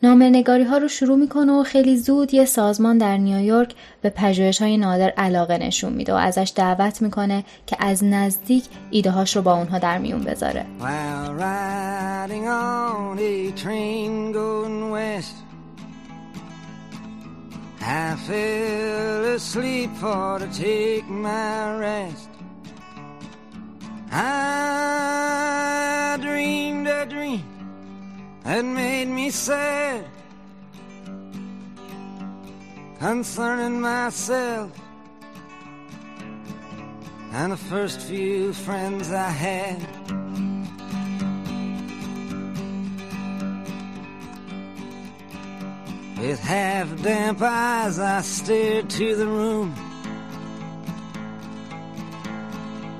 [0.02, 4.76] نگاری ها رو شروع می‌کنه و خیلی زود یه سازمان در نیویورک به پژوهش های
[4.76, 9.54] نادر علاقه نشون میده و ازش دعوت می‌کنه که از نزدیک ایده هاش رو با
[9.54, 10.66] اونها در میون بذاره.
[28.50, 30.04] Had made me sad
[32.98, 34.72] concerning myself
[37.30, 39.80] and the first few friends I had.
[46.18, 49.70] With half damp eyes, I stared to the room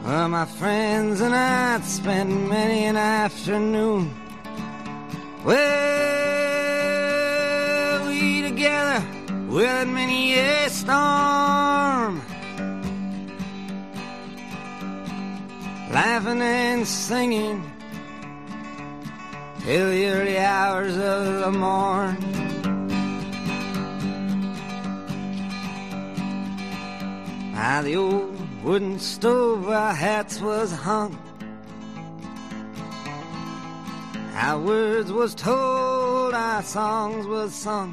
[0.05, 4.20] where my friends and I'd spent many an afternoon.
[5.43, 5.57] Well,
[8.09, 9.03] we together
[9.49, 12.21] weathered many a storm,
[15.91, 17.65] laughing and singing
[19.61, 22.17] till the early hours of the morn.
[27.55, 31.17] By the old wooden stove, our hats was hung.
[34.43, 37.93] Our words was told, our songs was sung.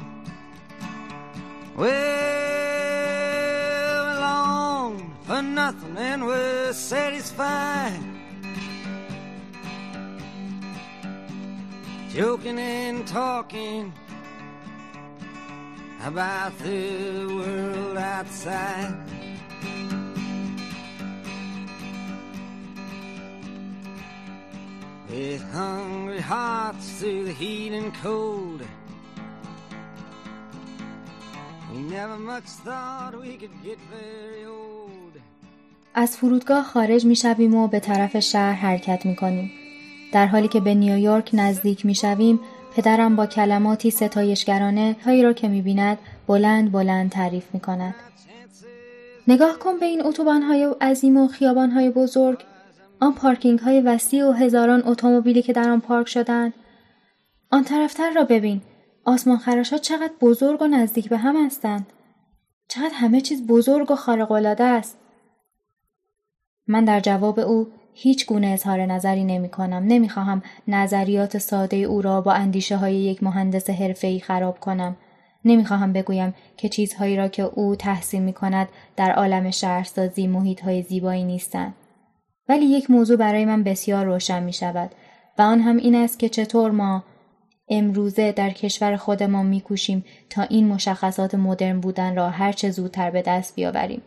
[1.76, 1.90] Well,
[4.06, 8.00] we long for nothing and we're satisfied.
[12.08, 13.92] Joking and talking
[16.02, 18.96] about the world outside.
[25.10, 28.60] With hungry hearts through the heat and cold.
[31.72, 35.22] We never much thought we could get very old.
[35.94, 39.50] از فرودگاه خارج می شویم و به طرف شهر حرکت می کنیم.
[40.12, 42.40] در حالی که به نیویورک نزدیک می شویم
[42.76, 47.94] پدرم با کلماتی ستایشگرانه هایی را که می بیند بلند بلند تعریف می کند.
[49.28, 52.38] نگاه کن به این اتوبان های عظیم و خیابان های بزرگ
[53.00, 56.54] آن پارکینگ های وسیع و هزاران اتومبیلی که در آن پارک شدند
[57.50, 58.62] آن طرفتر را ببین
[59.04, 61.86] آسمان خراش ها چقدر بزرگ و نزدیک به هم هستند
[62.68, 64.98] چقدر همه چیز بزرگ و خارق العاده است
[66.66, 67.68] من در جواب او
[68.00, 69.84] هیچ گونه اظهار نظری نمی کنم.
[69.86, 74.96] نمی خواهم نظریات ساده او را با اندیشه های یک مهندس حرفه‌ای خراب کنم.
[75.44, 80.60] نمی خواهم بگویم که چیزهایی را که او تحسین می کند در عالم شهرسازی محیط
[80.60, 81.74] های زیبایی نیستند.
[82.48, 84.90] ولی یک موضوع برای من بسیار روشن می شود
[85.38, 87.04] و آن هم این است که چطور ما
[87.68, 93.54] امروزه در کشور خودمان میکوشیم تا این مشخصات مدرن بودن را هرچه زودتر به دست
[93.54, 94.02] بیاوریم.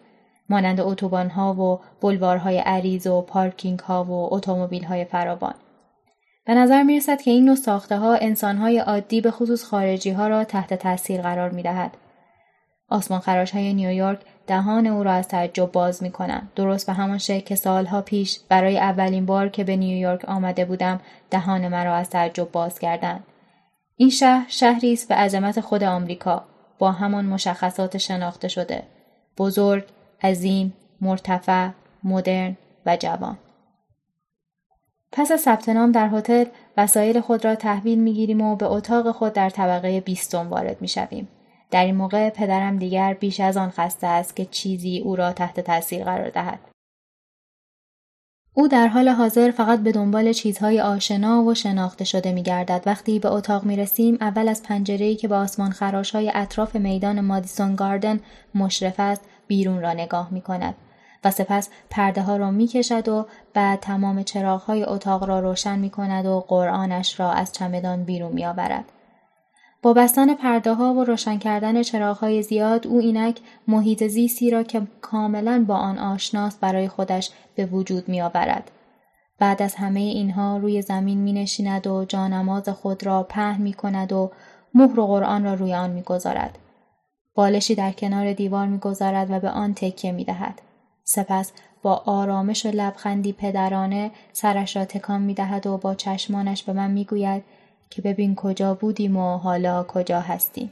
[0.50, 5.54] مانند اتوبان ها و بلوارهای عریض و پارکینگ ها و اتومبیل های فراوان.
[6.46, 10.10] به نظر می رسد که این نوع ساخته ها انسان های عادی به خصوص خارجی
[10.10, 11.98] ها را تحت تاثیر قرار می دهد.
[12.90, 14.20] آسمان خراش های نیویورک
[14.52, 16.52] دهان او را از تعجب باز می کنند.
[16.56, 21.00] درست به همان شکل که سالها پیش برای اولین بار که به نیویورک آمده بودم
[21.30, 23.24] دهان مرا از تعجب باز کردند.
[23.98, 26.44] این شهر شهری است به عظمت خود آمریکا
[26.80, 28.84] با همان مشخصات شناخته شده
[29.38, 29.84] بزرگ
[30.24, 31.70] عظیم مرتفع
[32.04, 33.38] مدرن و جوان
[35.12, 36.46] پس از ثبت نام در هتل
[36.78, 41.28] وسایل خود را تحویل می‌گیریم و به اتاق خود در طبقه بیستم وارد می‌شویم
[41.72, 45.60] در این موقع پدرم دیگر بیش از آن خسته است که چیزی او را تحت
[45.60, 46.60] تاثیر قرار دهد
[48.54, 52.84] او در حال حاضر فقط به دنبال چیزهای آشنا و شناخته شده می گردد.
[52.86, 57.22] وقتی به اتاق می رسیم اول از پنجره‌ای که به آسمان خراش های اطراف میدان
[57.22, 58.20] مادیسون گاردن
[58.56, 60.76] مشرف است بیرون را نگاه می کند
[61.24, 65.80] و سپس پرده ها را می کشد و بعد تمام چراغ های اتاق را روشن
[65.80, 68.86] می کند و قرآنش را از چمدان بیرون می آورد.
[69.84, 74.64] با بستن پرده ها و روشن کردن چراغ های زیاد او اینک محیط زیستی را
[74.64, 78.72] که کاملا با آن آشناست برای خودش به وجود می آورد.
[79.40, 84.14] بعد از همه اینها روی زمین می نشیند و جانماز خود را پهن می کند
[84.14, 84.32] و
[84.74, 86.58] مهر و قرآن را روی آن می گذارد.
[87.36, 90.62] بالشی در کنار دیوار می گذارد و به آن تکیه می دهد.
[91.04, 91.52] سپس
[91.82, 96.92] با آرامش و لبخندی پدرانه سرش را تکان می دهد و با چشمانش به من
[96.92, 97.44] می گوید
[97.92, 100.70] که ببین کجا بودیم و حالا کجا هستیم.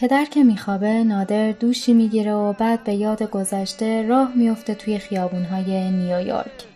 [0.00, 5.90] پدر که میخوابه نادر دوشی می‌گیره و بعد به یاد گذشته راه میفته توی خیابونهای
[5.90, 6.66] نیویورک.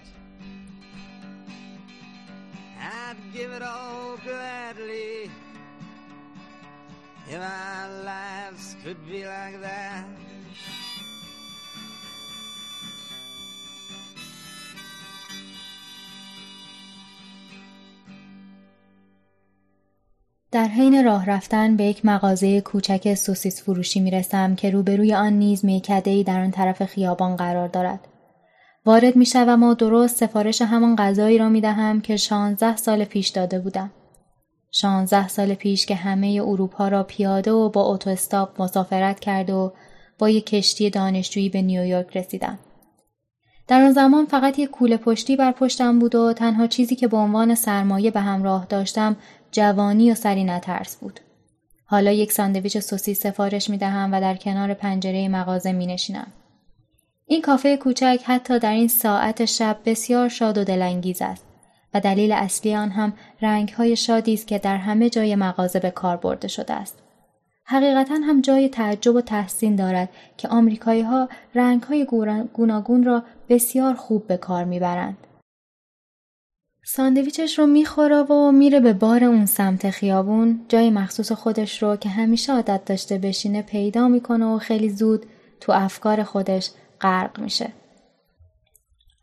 [20.50, 25.32] در حین راه رفتن به یک مغازه کوچک سوسیس فروشی می رسم که روبروی آن
[25.32, 28.00] نیز میکده در آن طرف خیابان قرار دارد.
[28.84, 33.28] وارد می شوم و درست سفارش همان غذایی را می دهم که شانزده سال پیش
[33.28, 33.90] داده بودم.
[34.70, 39.72] شانزده سال پیش که همه اروپا را پیاده و با اتوستاپ مسافرت کرد و
[40.18, 42.58] با یک کشتی دانشجویی به نیویورک رسیدم.
[43.68, 47.16] در آن زمان فقط یک کوله پشتی بر پشتم بود و تنها چیزی که به
[47.16, 49.16] عنوان سرمایه به همراه داشتم
[49.52, 51.20] جوانی و سری نترس بود.
[51.84, 56.26] حالا یک ساندویچ سوسیس سفارش می دهم و در کنار پنجره مغازه می نشینم.
[57.26, 61.44] این کافه کوچک حتی در این ساعت شب بسیار شاد و دلانگیز است
[61.94, 65.90] و دلیل اصلی آن هم رنگ های شادی است که در همه جای مغازه به
[65.90, 67.02] کار برده شده است.
[67.64, 72.04] حقیقتا هم جای تعجب و تحسین دارد که آمریکایی ها رنگ های
[72.52, 75.16] گوناگون را بسیار خوب به کار می‌برند.
[76.88, 82.08] ساندویچش رو می‌خوره و میره به بار اون سمت خیابون جای مخصوص خودش رو که
[82.08, 85.26] همیشه عادت داشته بشینه پیدا می‌کنه و خیلی زود
[85.60, 86.70] تو افکار خودش
[87.00, 87.68] غرق میشه.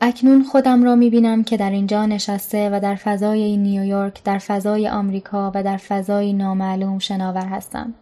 [0.01, 5.51] اکنون خودم را می‌بینم که در اینجا نشسته و در فضای نیویورک، در فضای آمریکا
[5.55, 7.93] و در فضای نامعلوم شناور هستم.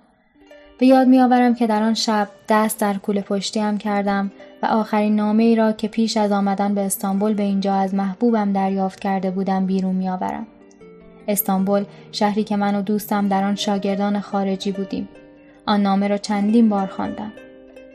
[0.82, 4.32] به یاد میآورم که در آن شب دست در کوله پشتیم کردم
[4.64, 8.54] و آخرین نامه ای را که پیش از آمدن به استانبول به اینجا از محبوبم
[8.54, 10.48] دریافت کرده بودم بیرون میآورم.
[11.28, 15.10] استانبول شهری که من و دوستم در آن شاگردان خارجی بودیم.
[15.66, 17.32] آن نامه را چندین بار خواندم.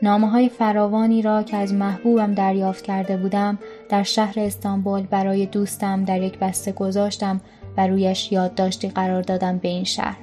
[0.01, 3.59] نامه های فراوانی را که از محبوبم دریافت کرده بودم
[3.89, 7.41] در شهر استانبول برای دوستم در یک بسته گذاشتم
[7.77, 10.17] و رویش یادداشتی قرار دادم به این شهر.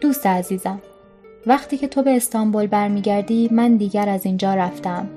[0.00, 0.80] دوست عزیزم
[1.46, 5.08] وقتی که تو به استانبول برمیگردی من دیگر از اینجا رفتم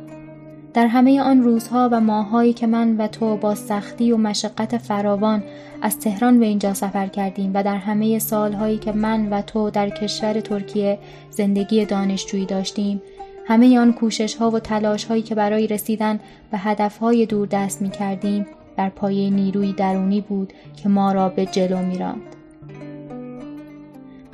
[0.74, 5.43] در همه آن روزها و ماههایی که من و تو با سختی و مشقت فراوان
[5.82, 9.89] از تهران به اینجا سفر کردیم و در همه سالهایی که من و تو در
[9.89, 10.99] کشور ترکیه
[11.30, 13.01] زندگی دانشجویی داشتیم
[13.47, 16.19] همه آن کوشش ها و تلاش هایی که برای رسیدن
[16.51, 18.45] به هدف های دور دست می کردیم
[18.78, 20.53] در پایه نیروی درونی بود
[20.84, 22.32] که ما را به جلو می راند.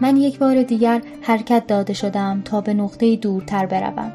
[0.02, 4.12] من یک بار دیگر حرکت داده شدم تا به نقطه دورتر بروم.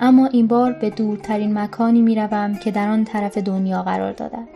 [0.00, 4.48] اما این بار به دورترین مکانی می روم که در آن طرف دنیا قرار دادد.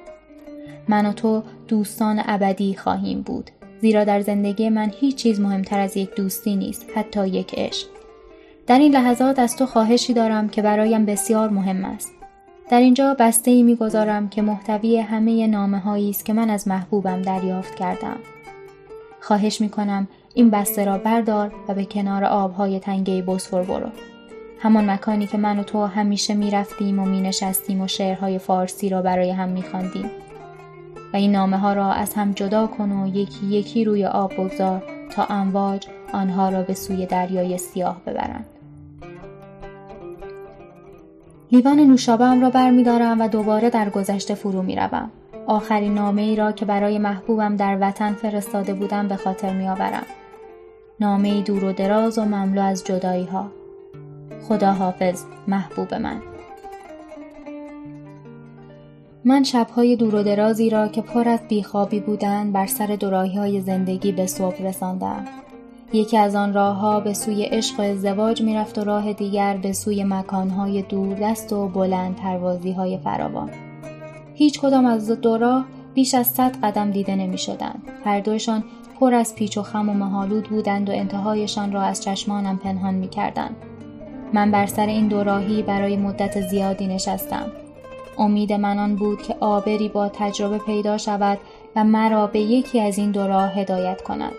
[0.88, 3.50] من و تو دوستان ابدی خواهیم بود.
[3.80, 7.86] زیرا در زندگی من هیچ چیز مهمتر از یک دوستی نیست حتی یک عشق.
[8.66, 12.12] در این لحظات از تو خواهشی دارم که برایم بسیار مهم است.
[12.70, 16.68] در اینجا بسته ای می گذارم که محتوی همه نامه هایی است که من از
[16.68, 18.16] محبوبم دریافت کردم.
[19.20, 20.08] خواهش می کنم
[20.39, 23.89] این بسته را بردار و به کنار آبهای تنگه بسفور برو.
[24.59, 28.89] همان مکانی که من و تو همیشه می رفتیم و می نشستیم و شعرهای فارسی
[28.89, 30.11] را برای هم می خواندیم.
[31.12, 34.82] و این نامه ها را از هم جدا کن و یکی یکی روی آب بگذار
[35.11, 38.47] تا امواج آنها را به سوی دریای سیاه ببرند.
[41.53, 45.11] لیوان نوشابم را برمیدارم و دوباره در گذشته فرو می روم.
[45.47, 50.07] آخرین نامه ای را که برای محبوبم در وطن فرستاده بودم به خاطر می آورم.
[51.01, 53.46] نامه دور و دراز و مملو از جدایی ها.
[54.49, 56.22] خدا حافظ محبوب من.
[59.24, 63.61] من شبهای دور و درازی را که پر از بیخوابی بودند بر سر دوراهی های
[63.61, 65.24] زندگی به صبح رساندم.
[65.92, 70.05] یکی از آن راهها به سوی عشق و ازدواج می‌رفت و راه دیگر به سوی
[70.05, 73.51] مکانهای دوردست و بلند پروازی های فراوان.
[74.34, 77.82] هیچ کدام از دو راه بیش از صد قدم دیده نمی شدند.
[78.05, 78.64] هر دوشان
[79.01, 83.09] پر از پیچ و خم و مهالود بودند و انتهایشان را از چشمانم پنهان می
[83.09, 83.57] کردند.
[84.32, 87.53] من بر سر این دوراهی برای مدت زیادی نشستم.
[88.18, 91.38] امید من آن بود که آبری با تجربه پیدا شود
[91.76, 94.32] و مرا به یکی از این دو راه هدایت کند.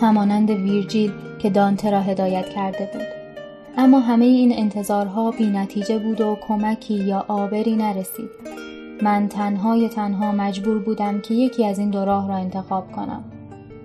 [0.00, 3.06] همانند ویرجیل که دانته را هدایت کرده بود.
[3.78, 8.30] اما همه این انتظارها بی نتیجه بود و کمکی یا آبری نرسید.
[9.02, 13.24] من تنهای تنها مجبور بودم که یکی از این دو راه را انتخاب کنم.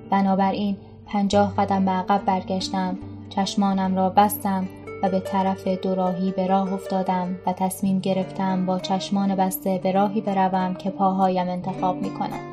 [0.09, 2.97] بنابراین پنجاه قدم به عقب برگشتم،
[3.30, 4.68] چشمانم را بستم
[5.03, 10.22] و به طرف دوراهی به راه افتادم و تصمیم گرفتم با چشمان بسته به راهی
[10.22, 12.51] بروم که پاهایم انتخاب می کنم.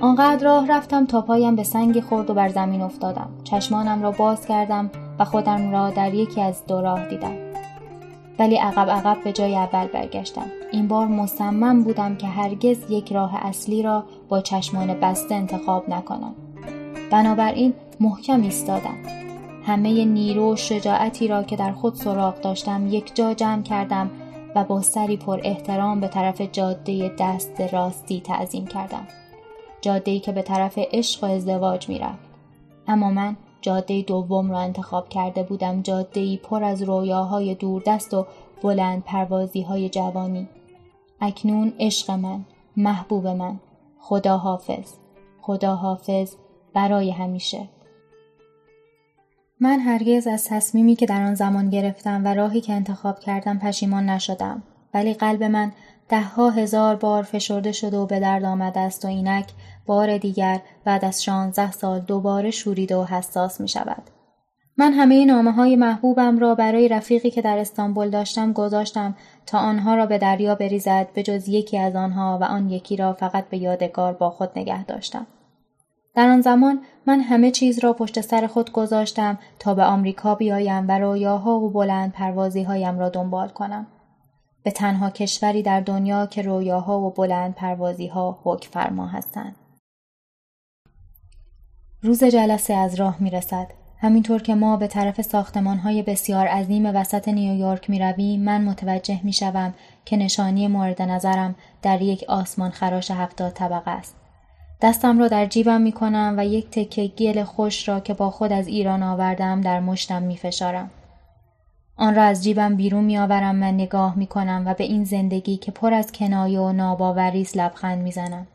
[0.00, 3.28] آنقدر راه رفتم تا پایم به سنگی خورد و بر زمین افتادم.
[3.44, 7.36] چشمانم را باز کردم و خودم را در یکی از دو راه دیدم.
[8.38, 10.46] ولی عقب عقب به جای اول برگشتم.
[10.72, 16.34] این بار مصمم بودم که هرگز یک راه اصلی را با چشمان بسته انتخاب نکنم.
[17.10, 18.96] بنابراین محکم ایستادم.
[19.66, 24.10] همه نیرو و شجاعتی را که در خود سراغ داشتم یک جا جمع کردم
[24.54, 29.06] و با سری پر احترام به طرف جاده دست راستی تعظیم کردم.
[29.80, 32.18] جاده‌ای که به طرف عشق و ازدواج می‌رفت
[32.88, 38.26] اما من جاده دوم را انتخاب کرده بودم جاده‌ای پر از رویاهای دوردست و
[38.62, 40.48] بلند پروازی های جوانی
[41.24, 42.44] اکنون عشق من
[42.76, 43.60] محبوب من.
[43.98, 44.92] خدا حافظ
[45.40, 46.34] خدا حافظ
[46.74, 47.68] برای همیشه.
[49.60, 54.10] من هرگز از تصمیمی که در آن زمان گرفتم و راهی که انتخاب کردم پشیمان
[54.10, 54.62] نشدم.
[54.94, 55.72] ولی قلب من
[56.08, 59.52] دهها هزار بار فشرده شده و به درد آمده است و اینک
[59.86, 64.02] بار دیگر بعد از شانزده سال دوباره شوریده و حساس می شود.
[64.76, 69.14] من همه نامه های محبوبم را برای رفیقی که در استانبول داشتم گذاشتم
[69.46, 73.12] تا آنها را به دریا بریزد به جز یکی از آنها و آن یکی را
[73.12, 75.26] فقط به یادگار با خود نگه داشتم.
[76.14, 80.88] در آن زمان من همه چیز را پشت سر خود گذاشتم تا به آمریکا بیایم
[80.88, 83.86] و رویاها و بلند پروازی هایم را دنبال کنم.
[84.62, 89.56] به تنها کشوری در دنیا که رویاها و بلند پروازی ها حک فرما هستند.
[92.02, 93.81] روز جلسه از راه می رسد.
[94.02, 99.20] همینطور که ما به طرف ساختمان های بسیار عظیم وسط نیویورک می رویم من متوجه
[99.22, 99.74] می شوم
[100.04, 104.16] که نشانی مورد نظرم در یک آسمان خراش هفتاد طبقه است.
[104.80, 108.52] دستم را در جیبم می کنم و یک تکه گل خوش را که با خود
[108.52, 110.90] از ایران آوردم در مشتم می فشارم.
[111.96, 115.56] آن را از جیبم بیرون می آورم و نگاه می کنم و به این زندگی
[115.56, 118.46] که پر از کنایه و ناباوریست لبخند می زنم.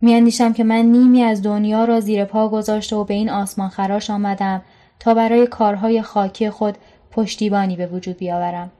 [0.00, 3.68] می اندیشم که من نیمی از دنیا را زیر پا گذاشته و به این آسمان
[3.68, 4.62] خراش آمدم
[4.98, 6.78] تا برای کارهای خاکی خود
[7.10, 8.70] پشتیبانی به وجود بیاورم.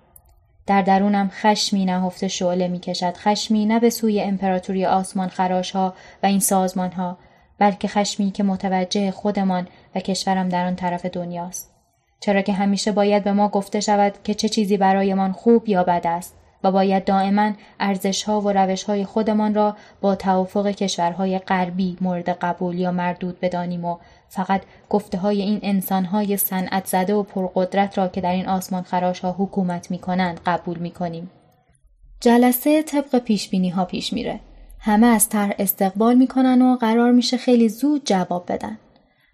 [0.67, 3.17] در درونم خشمی نهفته شعله می کشد.
[3.17, 7.19] خشمی نه به سوی امپراتوری آسمان خراش ها و این سازمان ها
[7.59, 11.75] بلکه خشمی که متوجه خودمان و کشورم در آن طرف دنیاست.
[12.21, 16.07] چرا که همیشه باید به ما گفته شود که چه چیزی برایمان خوب یا بد
[16.07, 22.79] است و باید دائما ارزشها و روشهای خودمان را با توافق کشورهای غربی مورد قبول
[22.79, 23.97] یا مردود بدانیم و
[24.29, 28.83] فقط گفته های این انسان های صنعت زده و پرقدرت را که در این آسمان
[28.83, 31.31] خراش ها حکومت می کنند قبول می کنیم.
[32.21, 34.41] جلسه طبق پیش بینی ها پیش میره.
[34.79, 38.79] همه از طرح استقبال می‌کنن و قرار میشه خیلی زود جواب بدن.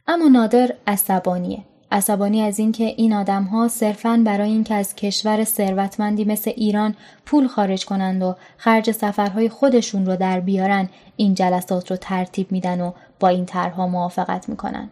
[0.06, 1.58] اما نادر عصبانیه.
[1.92, 6.94] عصبانی از اینکه این آدم ها صرفاً برای اینکه از کشور ثروتمندی مثل ایران
[7.26, 12.80] پول خارج کنند و خرج سفرهای خودشون رو در بیارن این جلسات رو ترتیب میدن
[12.80, 14.90] و با این طرحها موافقت می‌کنن.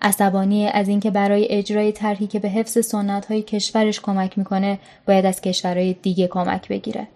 [0.00, 5.26] عصبانی از اینکه برای اجرای طرحی که به حفظ سنت های کشورش کمک می‌کنه باید
[5.26, 7.08] از کشورهای دیگه کمک بگیره.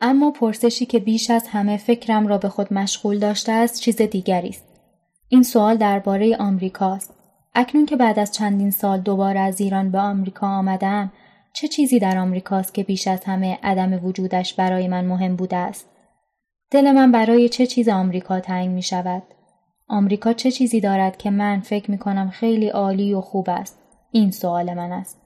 [0.00, 4.48] اما پرسشی که بیش از همه فکرم را به خود مشغول داشته است چیز دیگری
[4.48, 4.64] است.
[5.28, 7.13] این سوال درباره آمریکاست.
[7.54, 11.12] اکنون که بعد از چندین سال دوباره از ایران به آمریکا آمدم
[11.52, 15.88] چه چیزی در آمریکاست که بیش از همه عدم وجودش برای من مهم بوده است؟
[16.70, 19.22] دل من برای چه چیز آمریکا تنگ می شود؟
[19.88, 23.78] آمریکا چه چیزی دارد که من فکر می کنم خیلی عالی و خوب است؟
[24.10, 25.23] این سوال من است.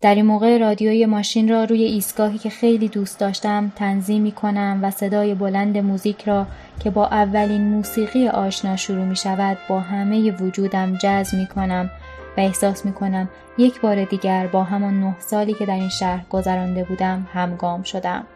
[0.00, 4.80] در این موقع رادیوی ماشین را روی ایستگاهی که خیلی دوست داشتم تنظیم می کنم
[4.82, 6.46] و صدای بلند موزیک را
[6.80, 11.90] که با اولین موسیقی آشنا شروع می شود با همه وجودم جذب می کنم
[12.36, 13.28] و احساس می کنم
[13.58, 18.26] یک بار دیگر با همان نه سالی که در این شهر گذرانده بودم همگام شدم.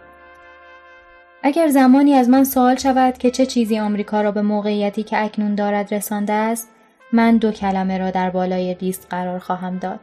[1.43, 5.55] اگر زمانی از من سوال شود که چه چیزی آمریکا را به موقعیتی که اکنون
[5.55, 6.69] دارد رسانده است
[7.13, 10.01] من دو کلمه را در بالای لیست قرار خواهم داد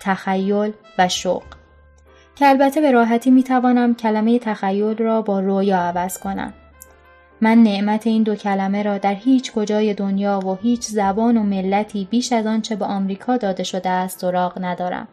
[0.00, 1.42] تخیل و شوق
[2.36, 6.52] که البته به راحتی می توانم کلمه تخیل را با رویا عوض کنم.
[7.40, 12.08] من نعمت این دو کلمه را در هیچ کجای دنیا و هیچ زبان و ملتی
[12.10, 15.08] بیش از آنچه به آمریکا داده شده است سراغ ندارم.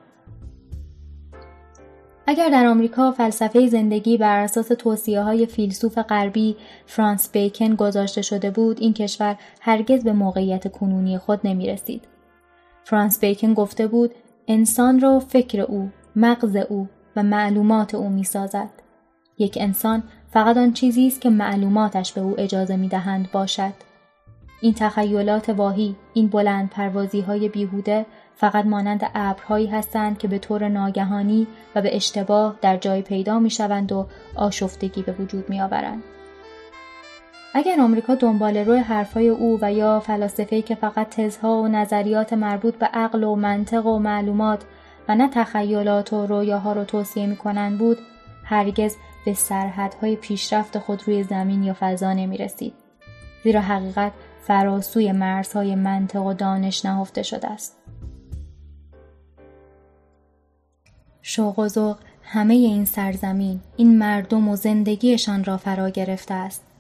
[2.28, 6.56] اگر در آمریکا فلسفه زندگی بر اساس توصیه های فیلسوف غربی
[6.86, 12.08] فرانس بیکن گذاشته شده بود این کشور هرگز به موقعیت کنونی خود نمی رسید.
[12.84, 14.16] فرانس بیکن گفته بود
[14.52, 18.70] انسان را فکر او، مغز او و معلومات او می سازد.
[19.38, 23.74] یک انسان فقط آن چیزی است که معلوماتش به او اجازه می دهند باشد.
[24.62, 30.68] این تخیلات واهی، این بلند پروازی های بیهوده فقط مانند ابرهایی هستند که به طور
[30.68, 36.04] ناگهانی و به اشتباه در جای پیدا می شوند و آشفتگی به وجود می آورند.
[37.54, 42.76] اگر آمریکا دنبال روی حرفای او و یا فلاسفه‌ای که فقط تزها و نظریات مربوط
[42.76, 44.64] به عقل و منطق و معلومات
[45.08, 47.98] و نه تخیلات و رویاها رو توصیه می‌کنند بود
[48.44, 48.96] هرگز
[49.26, 52.74] به سرحدهای پیشرفت خود روی زمین یا فضا نمی رسید.
[53.44, 54.12] زیرا حقیقت
[54.48, 57.78] فراسوی مرزهای منطق و دانش نهفته شده است.
[61.22, 66.71] شوق و ذوق همه این سرزمین این مردم و زندگیشان را فرا گرفته است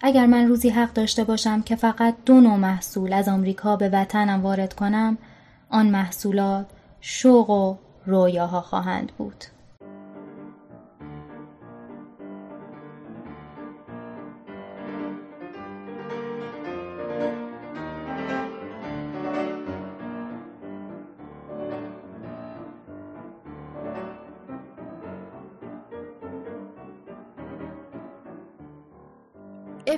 [0.00, 4.42] اگر من روزی حق داشته باشم که فقط دو نوع محصول از آمریکا به وطنم
[4.42, 5.18] وارد کنم
[5.70, 6.66] آن محصولات
[7.00, 7.76] شوق و
[8.06, 9.44] رویاها خواهند بود.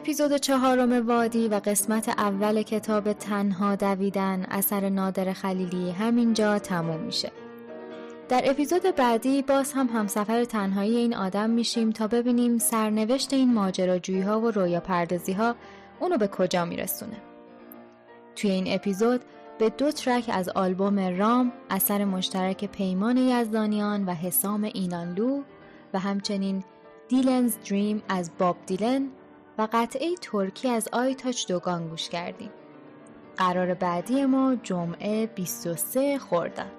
[0.09, 7.33] اپیزود چهارم وادی و قسمت اول کتاب تنها دویدن اثر نادر خلیلی همینجا تموم میشه.
[8.29, 14.21] در اپیزود بعدی باز هم همسفر تنهایی این آدم میشیم تا ببینیم سرنوشت این ماجراجویی
[14.21, 15.55] ها و رویا پردازی ها
[16.01, 17.17] اونو به کجا میرسونه.
[18.37, 19.21] توی این اپیزود
[19.59, 25.43] به دو ترک از آلبوم رام اثر مشترک پیمان یزدانیان و حسام اینانلو
[25.95, 26.65] و همچنین
[27.09, 29.09] دیلنز دریم از باب دیلن
[29.59, 32.51] و قطعه ترکی از آی تاچ دوگان گوش کردیم.
[33.37, 36.78] قرار بعدی ما جمعه 23 خورداد.